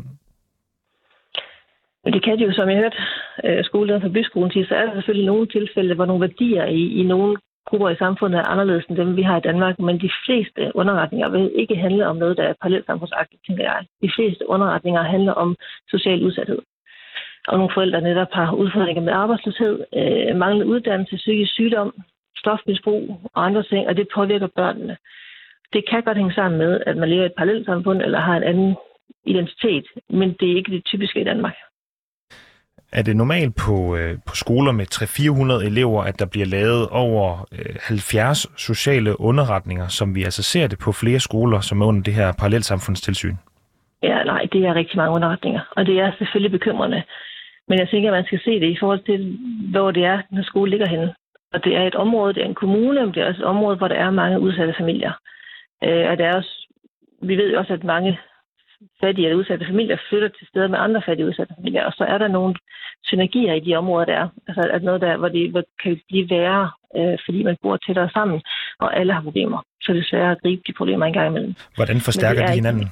Det 2.05 2.23
kan 2.23 2.37
de 2.37 2.43
jo, 2.43 2.53
som 2.53 2.69
jeg 2.69 2.77
hørte 2.77 2.97
øh, 3.43 3.63
skolelederen 3.63 4.01
fra 4.01 4.15
byskolen 4.17 4.51
sige, 4.51 4.65
så 4.65 4.75
er 4.75 4.85
der 4.85 4.93
selvfølgelig 4.93 5.25
nogle 5.25 5.47
tilfælde, 5.47 5.95
hvor 5.95 6.05
nogle 6.05 6.21
værdier 6.21 6.65
i, 6.65 6.83
i 6.99 7.03
nogle 7.03 7.37
grupper 7.69 7.89
i 7.89 8.01
samfundet 8.03 8.39
er 8.39 8.51
anderledes 8.53 8.85
end 8.85 8.97
dem, 8.97 9.15
vi 9.15 9.21
har 9.21 9.37
i 9.37 9.47
Danmark, 9.49 9.79
men 9.79 10.01
de 10.01 10.11
fleste 10.25 10.71
underretninger 10.75 11.29
vil 11.29 11.51
ikke 11.55 11.75
handle 11.75 12.07
om 12.07 12.15
noget, 12.15 12.37
der 12.37 12.43
er 12.43 12.53
parallelt 12.61 12.85
samfundsagtigt, 12.85 13.41
tænker 13.47 13.63
jeg. 13.63 13.79
De 14.03 14.11
fleste 14.15 14.49
underretninger 14.49 15.01
handler 15.03 15.33
om 15.33 15.55
social 15.89 16.25
udsathed. 16.25 16.59
Og 17.47 17.57
nogle 17.57 17.73
forældre 17.73 18.01
netop 18.01 18.31
har 18.31 18.51
udfordringer 18.53 19.01
med 19.01 19.13
arbejdsløshed, 19.13 19.75
øh, 19.99 20.35
manglende 20.35 20.71
uddannelse, 20.73 21.15
psykisk 21.15 21.53
sygdom, 21.53 21.93
stofmisbrug 22.37 23.21
og 23.33 23.45
andre 23.45 23.63
ting, 23.63 23.87
og 23.87 23.97
det 23.97 24.07
påvirker 24.15 24.47
børnene. 24.55 24.97
Det 25.73 25.89
kan 25.89 26.03
godt 26.03 26.17
hænge 26.17 26.33
sammen 26.33 26.57
med, 26.57 26.81
at 26.85 26.97
man 26.97 27.09
lever 27.09 27.23
i 27.23 27.25
et 27.25 27.37
parallelt 27.37 27.65
samfund 27.65 28.01
eller 28.01 28.19
har 28.19 28.37
en 28.37 28.43
anden 28.43 28.75
identitet, 29.25 29.85
men 30.09 30.33
det 30.39 30.51
er 30.51 30.55
ikke 30.55 30.71
det 30.71 30.85
typiske 30.85 31.21
i 31.21 31.23
Danmark. 31.23 31.55
Er 32.91 33.03
det 33.03 33.15
normalt 33.15 33.55
på, 33.65 33.95
øh, 33.95 34.17
på 34.27 34.35
skoler 34.35 34.71
med 34.71 34.85
300-400 34.85 35.65
elever, 35.69 36.03
at 36.03 36.19
der 36.19 36.25
bliver 36.25 36.45
lavet 36.45 36.87
over 36.91 37.47
øh, 37.51 37.75
70 37.87 38.47
sociale 38.57 39.21
underretninger, 39.21 39.87
som 39.87 40.15
vi 40.15 40.23
altså 40.23 40.43
ser 40.43 40.67
det 40.67 40.79
på 40.79 40.91
flere 40.91 41.19
skoler, 41.19 41.59
som 41.59 41.81
er 41.81 41.85
under 41.85 42.03
det 42.03 42.13
her 42.13 42.33
parallelsamfundstilsyn? 42.39 43.35
Ja, 44.03 44.23
nej, 44.23 44.47
det 44.53 44.65
er 44.65 44.75
rigtig 44.75 44.97
mange 44.97 45.15
underretninger, 45.15 45.61
og 45.75 45.85
det 45.85 45.99
er 45.99 46.11
selvfølgelig 46.17 46.51
bekymrende. 46.51 47.03
Men 47.67 47.79
jeg 47.79 47.89
tænker, 47.89 48.09
at 48.09 48.17
man 48.17 48.25
skal 48.25 48.39
se 48.43 48.59
det 48.59 48.69
i 48.69 48.77
forhold 48.79 49.03
til, 49.05 49.39
hvor 49.71 49.91
det 49.91 50.05
er, 50.05 50.21
når 50.31 50.43
skole 50.43 50.69
ligger 50.71 50.87
henne. 50.87 51.13
Og 51.53 51.63
det 51.63 51.75
er 51.75 51.83
et 51.87 51.95
område, 51.95 52.33
det 52.33 52.41
er 52.41 52.47
en 52.47 52.63
kommune, 52.63 53.05
men 53.05 53.13
det 53.13 53.23
er 53.23 53.27
også 53.27 53.41
et 53.41 53.51
område, 53.53 53.77
hvor 53.77 53.87
der 53.87 53.95
er 53.95 54.11
mange 54.11 54.39
udsatte 54.39 54.73
familier. 54.77 55.13
Øh, 55.83 56.05
og 56.09 56.17
der 56.17 56.25
er 56.25 56.35
også, 56.35 56.67
vi 57.21 57.35
ved 57.37 57.51
jo 57.51 57.59
også, 57.59 57.73
at 57.73 57.83
mange 57.83 58.19
fattige 59.01 59.25
eller 59.27 59.39
udsatte 59.39 59.65
familier 59.65 59.97
flytter 60.09 60.27
til 60.27 60.47
steder 60.47 60.67
med 60.67 60.79
andre 60.79 61.01
fattige 61.05 61.27
udsatte 61.27 61.53
familier, 61.57 61.83
og 61.85 61.93
så 61.93 62.03
er 62.03 62.17
der 62.17 62.27
nogle 62.27 62.55
synergier 63.03 63.53
i 63.53 63.59
de 63.59 63.75
områder, 63.75 64.05
der 64.05 64.13
er. 64.13 64.27
Altså 64.47 64.69
at 64.73 64.83
noget 64.83 65.01
der, 65.01 65.17
hvor 65.17 65.27
det 65.27 65.51
hvor 65.51 65.63
kan 65.83 66.01
blive 66.07 66.29
værre, 66.29 66.71
øh, 66.97 67.17
fordi 67.25 67.43
man 67.43 67.57
bor 67.61 67.77
tættere 67.77 68.09
sammen, 68.09 68.41
og 68.79 68.99
alle 68.99 69.13
har 69.13 69.21
problemer. 69.21 69.59
Så 69.81 69.93
det 69.93 69.99
er 69.99 70.09
svært 70.09 70.31
at 70.31 70.41
gribe 70.41 70.61
de 70.67 70.73
problemer 70.73 71.05
en 71.05 71.13
gang 71.13 71.27
imellem. 71.27 71.53
Hvordan 71.75 71.99
forstærker 71.99 72.45
de 72.45 72.53
hinanden? 72.53 72.87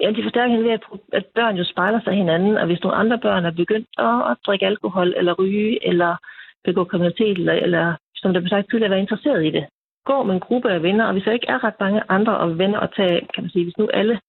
Ja, 0.00 0.10
de 0.10 0.22
forstærker 0.22 0.48
hinanden 0.48 0.68
ved, 0.68 0.78
at, 0.78 0.84
at 1.12 1.26
børn 1.34 1.56
jo 1.56 1.64
spejler 1.64 2.00
sig 2.04 2.14
hinanden, 2.14 2.56
og 2.56 2.66
hvis 2.66 2.82
nogle 2.82 2.96
andre 2.96 3.18
børn 3.18 3.44
er 3.44 3.50
begyndt 3.50 3.88
at, 3.98 4.30
at 4.30 4.36
drikke 4.46 4.66
alkohol, 4.66 5.14
eller 5.16 5.32
ryge, 5.32 5.88
eller 5.88 6.16
begå 6.64 6.84
kriminalitet, 6.84 7.38
eller, 7.38 7.52
eller 7.52 7.94
som 8.16 8.32
der 8.32 8.40
blev 8.40 8.48
sagt 8.48 8.70
tidligere, 8.70 8.90
være 8.90 9.06
interesseret 9.06 9.46
i 9.46 9.50
det, 9.50 9.64
gå 10.04 10.22
med 10.22 10.34
en 10.34 10.40
gruppe 10.40 10.68
af 10.72 10.82
venner, 10.82 11.04
og 11.06 11.12
hvis 11.12 11.24
der 11.24 11.32
ikke 11.32 11.48
er 11.54 11.64
ret 11.64 11.80
mange 11.80 12.02
andre 12.08 12.36
og 12.38 12.58
venner 12.58 12.80
at 12.80 12.92
tage, 12.96 13.20
kan 13.34 13.42
man 13.44 13.50
sige, 13.50 13.64
hvis 13.64 13.78
nu 13.78 13.88
alle 13.94 14.20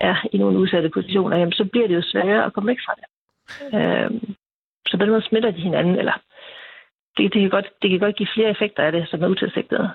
er 0.00 0.16
i 0.32 0.38
nogle 0.38 0.58
udsatte 0.58 0.88
positioner, 0.88 1.36
jamen, 1.36 1.52
så 1.52 1.64
bliver 1.64 1.88
det 1.88 1.94
jo 1.94 2.02
sværere 2.02 2.44
at 2.44 2.52
komme 2.52 2.68
væk 2.68 2.78
fra 2.86 2.94
det. 3.00 3.06
Øh, 3.76 4.10
så 4.86 4.96
på 4.96 5.04
den 5.04 5.10
måde 5.10 5.28
smitter 5.28 5.50
de 5.50 5.60
hinanden, 5.60 5.98
eller 5.98 6.16
det, 7.16 7.34
det, 7.34 7.40
kan 7.40 7.50
godt, 7.50 7.68
det 7.82 7.90
kan 7.90 7.98
godt 7.98 8.16
give 8.16 8.34
flere 8.34 8.50
effekter 8.50 8.82
af 8.82 8.92
det, 8.92 9.08
som 9.08 9.22
er 9.22 9.28
utilsigtede. 9.28 9.90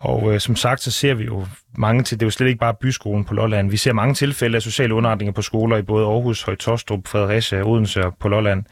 Og 0.00 0.34
øh, 0.34 0.40
som 0.40 0.56
sagt, 0.56 0.80
så 0.80 0.90
ser 0.90 1.14
vi 1.14 1.24
jo 1.24 1.46
mange 1.78 2.02
til, 2.02 2.20
det 2.20 2.22
er 2.22 2.26
jo 2.26 2.30
slet 2.30 2.46
ikke 2.48 2.58
bare 2.58 2.74
byskolen 2.74 3.24
på 3.24 3.34
Lolland. 3.34 3.70
Vi 3.70 3.76
ser 3.76 3.92
mange 3.92 4.14
tilfælde 4.14 4.56
af 4.56 4.62
sociale 4.62 4.94
underretninger 4.94 5.32
på 5.32 5.42
skoler 5.42 5.76
i 5.76 5.82
både 5.82 6.06
Aarhus, 6.06 6.42
Højtostrup, 6.42 7.06
Fredericia, 7.06 7.62
Odense 7.62 8.04
og 8.04 8.16
på 8.20 8.28
Lolland. 8.28 8.64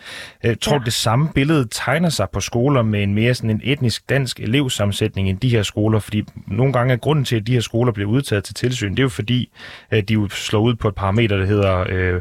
Jeg 0.43 0.61
tror, 0.61 0.77
ja. 0.77 0.83
det 0.85 0.93
samme 0.93 1.29
billede 1.35 1.69
tegner 1.71 2.09
sig 2.09 2.27
på 2.33 2.41
skoler 2.41 2.83
med 2.83 3.03
en 3.03 3.15
mere 3.15 3.35
sådan 3.35 3.51
en 3.51 3.61
etnisk 3.65 4.11
dansk 4.11 4.41
elevsammensætning 4.41 5.29
end 5.29 5.39
de 5.39 5.49
her 5.49 5.63
skoler, 5.63 5.99
fordi 5.99 6.23
nogle 6.47 6.73
gange 6.73 6.93
er 6.93 6.99
grunden 6.99 7.25
til, 7.25 7.37
at 7.37 7.47
de 7.47 7.53
her 7.53 7.61
skoler 7.61 7.93
bliver 7.93 8.11
udtaget 8.11 8.45
til 8.45 8.55
tilsyn, 8.55 8.91
det 8.91 8.99
er 8.99 9.03
jo 9.03 9.09
fordi, 9.09 9.51
at 9.91 10.09
de 10.09 10.15
jo 10.15 10.29
slår 10.29 10.61
ud 10.61 10.75
på 10.75 10.89
et 10.89 10.95
parameter, 10.95 11.37
der 11.37 11.47
hedder 11.47 11.87
øh, 11.89 12.21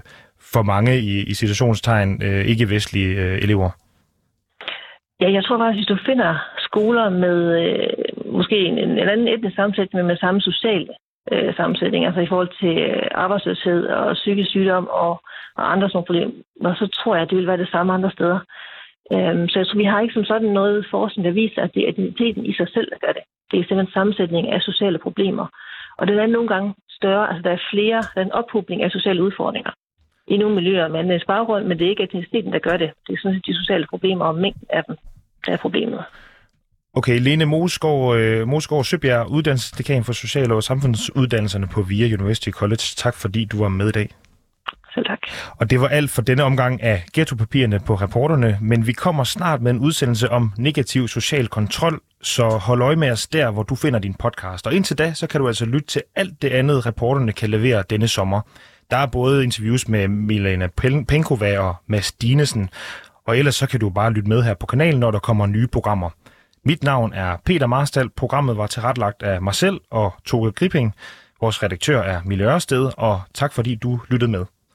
for 0.53 0.61
mange 0.61 0.99
i, 0.99 1.23
i 1.23 1.33
situationstegn 1.33 2.23
øh, 2.23 2.45
ikke-vestlige 2.45 3.15
øh, 3.15 3.37
elever. 3.41 3.69
Ja, 5.21 5.31
jeg 5.31 5.43
tror 5.43 5.57
faktisk, 5.57 5.77
hvis 5.77 5.87
du 5.87 5.97
finder 6.05 6.31
skoler 6.57 7.09
med 7.09 7.37
øh, 7.61 8.20
måske 8.31 8.57
en, 8.57 8.77
en 8.77 8.99
anden 8.99 9.27
etnisk 9.27 9.55
sammensætning, 9.55 9.97
men 9.97 10.07
med 10.07 10.17
samme 10.17 10.41
sociale 10.41 10.93
øh, 11.31 11.55
sammensætning, 11.55 12.05
altså 12.05 12.21
i 12.21 12.27
forhold 12.27 12.51
til 12.61 12.77
øh, 12.77 13.07
arbejdsløshed 13.11 13.87
og 13.87 14.13
psykisk 14.13 14.49
sygdom 14.49 14.87
og, 14.87 15.21
og 15.55 15.71
andre 15.71 15.89
sådan 15.89 16.05
problemer, 16.05 16.73
så 16.75 16.87
tror 16.87 17.15
jeg, 17.15 17.23
at 17.23 17.29
det 17.29 17.37
vil 17.37 17.47
være 17.47 17.63
det 17.63 17.69
samme 17.71 17.93
andre 17.93 18.11
steder. 18.11 18.39
Øhm, 19.13 19.47
så 19.49 19.59
jeg 19.59 19.67
tror, 19.67 19.77
vi 19.77 19.91
har 19.91 20.01
ikke 20.01 20.13
som 20.13 20.25
sådan 20.25 20.51
noget 20.59 20.87
forskning, 20.91 21.25
der 21.25 21.31
viser, 21.31 21.61
at 21.61 21.73
det 21.73 21.83
er 21.83 21.87
identiteten 21.87 22.45
i 22.45 22.53
sig 22.53 22.67
selv, 22.73 22.89
der 22.91 23.05
gør 23.05 23.13
det. 23.13 23.23
Det 23.51 23.59
er 23.59 23.63
simpelthen 23.63 23.93
sammensætning 23.93 24.51
af 24.51 24.61
sociale 24.61 24.97
problemer. 24.97 25.47
Og 25.97 26.07
den 26.07 26.19
er 26.19 26.25
nogle 26.25 26.47
gange 26.47 26.73
større, 26.89 27.29
altså 27.29 27.41
der 27.43 27.51
er 27.51 27.67
flere, 27.71 27.99
der 28.13 28.21
er 28.21 28.25
en 28.25 28.31
ophobning 28.31 28.83
af 28.83 28.91
sociale 28.91 29.23
udfordringer 29.23 29.71
i 30.27 30.37
nogle 30.37 30.55
miljøer 30.55 30.87
med 30.87 30.99
en 30.99 31.21
baggrund, 31.27 31.65
men 31.65 31.79
det 31.79 31.85
er 31.85 31.89
ikke 31.89 32.03
etniciteten, 32.03 32.53
der 32.53 32.59
gør 32.59 32.77
det. 32.77 32.91
Det 33.07 33.13
er 33.13 33.17
sådan 33.21 33.35
set 33.35 33.45
de 33.45 33.55
sociale 33.61 33.87
problemer 33.89 34.25
og 34.25 34.35
mængden 34.35 34.67
af 34.69 34.83
dem, 34.83 34.95
der 35.45 35.51
er 35.53 35.57
problemet. 35.57 36.03
Okay, 36.93 37.19
Lene 37.19 37.45
Mosgaard, 37.45 38.17
øh, 38.17 38.47
Mosgaard 38.47 38.84
Søbjerg, 38.84 39.27
uddannelsesdekan 39.27 40.04
for 40.04 40.13
Social- 40.13 40.51
og 40.51 40.63
Samfundsuddannelserne 40.63 41.67
på 41.67 41.82
VIA 41.82 42.13
University 42.15 42.49
College. 42.49 42.84
Tak 42.95 43.15
fordi 43.15 43.45
du 43.45 43.62
var 43.63 43.69
med 43.69 43.88
i 43.88 43.91
dag. 43.91 44.10
Selv 44.93 45.06
tak. 45.06 45.19
Og 45.60 45.69
det 45.69 45.82
var 45.82 45.88
alt 45.88 46.12
for 46.12 46.21
denne 46.21 46.43
omgang 46.43 46.84
af 46.84 47.04
ghettopapirerne 47.13 47.80
på 47.80 47.95
reporterne, 47.95 48.58
men 48.62 48.88
vi 48.88 48.93
kommer 48.93 49.23
snart 49.23 49.62
med 49.62 49.71
en 49.71 49.80
udsendelse 49.80 50.32
om 50.32 50.51
negativ 50.58 51.08
social 51.08 51.47
kontrol, 51.47 52.01
så 52.21 52.49
hold 52.49 52.82
øje 52.82 52.95
med 52.95 53.12
os 53.12 53.27
der, 53.27 53.51
hvor 53.51 53.63
du 53.63 53.75
finder 53.75 53.99
din 53.99 54.13
podcast. 54.13 54.67
Og 54.67 54.73
indtil 54.73 54.97
da, 54.97 55.13
så 55.13 55.27
kan 55.27 55.41
du 55.41 55.47
altså 55.47 55.65
lytte 55.65 55.88
til 55.88 56.01
alt 56.15 56.41
det 56.41 56.49
andet, 56.49 56.86
reporterne 56.86 57.32
kan 57.32 57.49
levere 57.49 57.84
denne 57.89 58.08
sommer. 58.08 58.41
Der 58.91 58.97
er 58.97 59.06
både 59.06 59.43
interviews 59.43 59.88
med 59.88 60.08
Milena 60.08 60.67
Penkova 61.08 61.60
og 61.60 61.75
Mads 61.88 62.12
Dinesen, 62.12 62.69
og 63.27 63.38
ellers 63.38 63.56
så 63.56 63.67
kan 63.67 63.80
du 63.80 63.89
bare 63.89 64.12
lytte 64.12 64.30
med 64.30 64.43
her 64.43 64.54
på 64.54 64.65
kanalen, 64.65 64.99
når 64.99 65.12
der 65.12 65.19
kommer 65.19 65.45
nye 65.45 65.67
programmer. 65.67 66.10
Mit 66.65 66.84
navn 66.84 67.13
er 67.13 67.38
Peter 67.45 67.67
Marstal. 67.67 68.10
Programmet 68.10 68.58
var 68.58 68.67
tilrettelagt 68.67 69.24
af 69.24 69.41
mig 69.41 69.56
selv 69.56 69.82
og 69.89 70.13
Tove 70.26 70.52
Gripping. 70.52 70.95
Vores 71.41 71.63
redaktør 71.63 72.02
er 72.02 72.21
Mille 72.26 72.54
Ørsted, 72.54 72.91
og 72.97 73.21
tak 73.34 73.54
fordi 73.54 73.76
du 73.76 74.00
lyttede 74.10 74.32
med. 74.32 74.45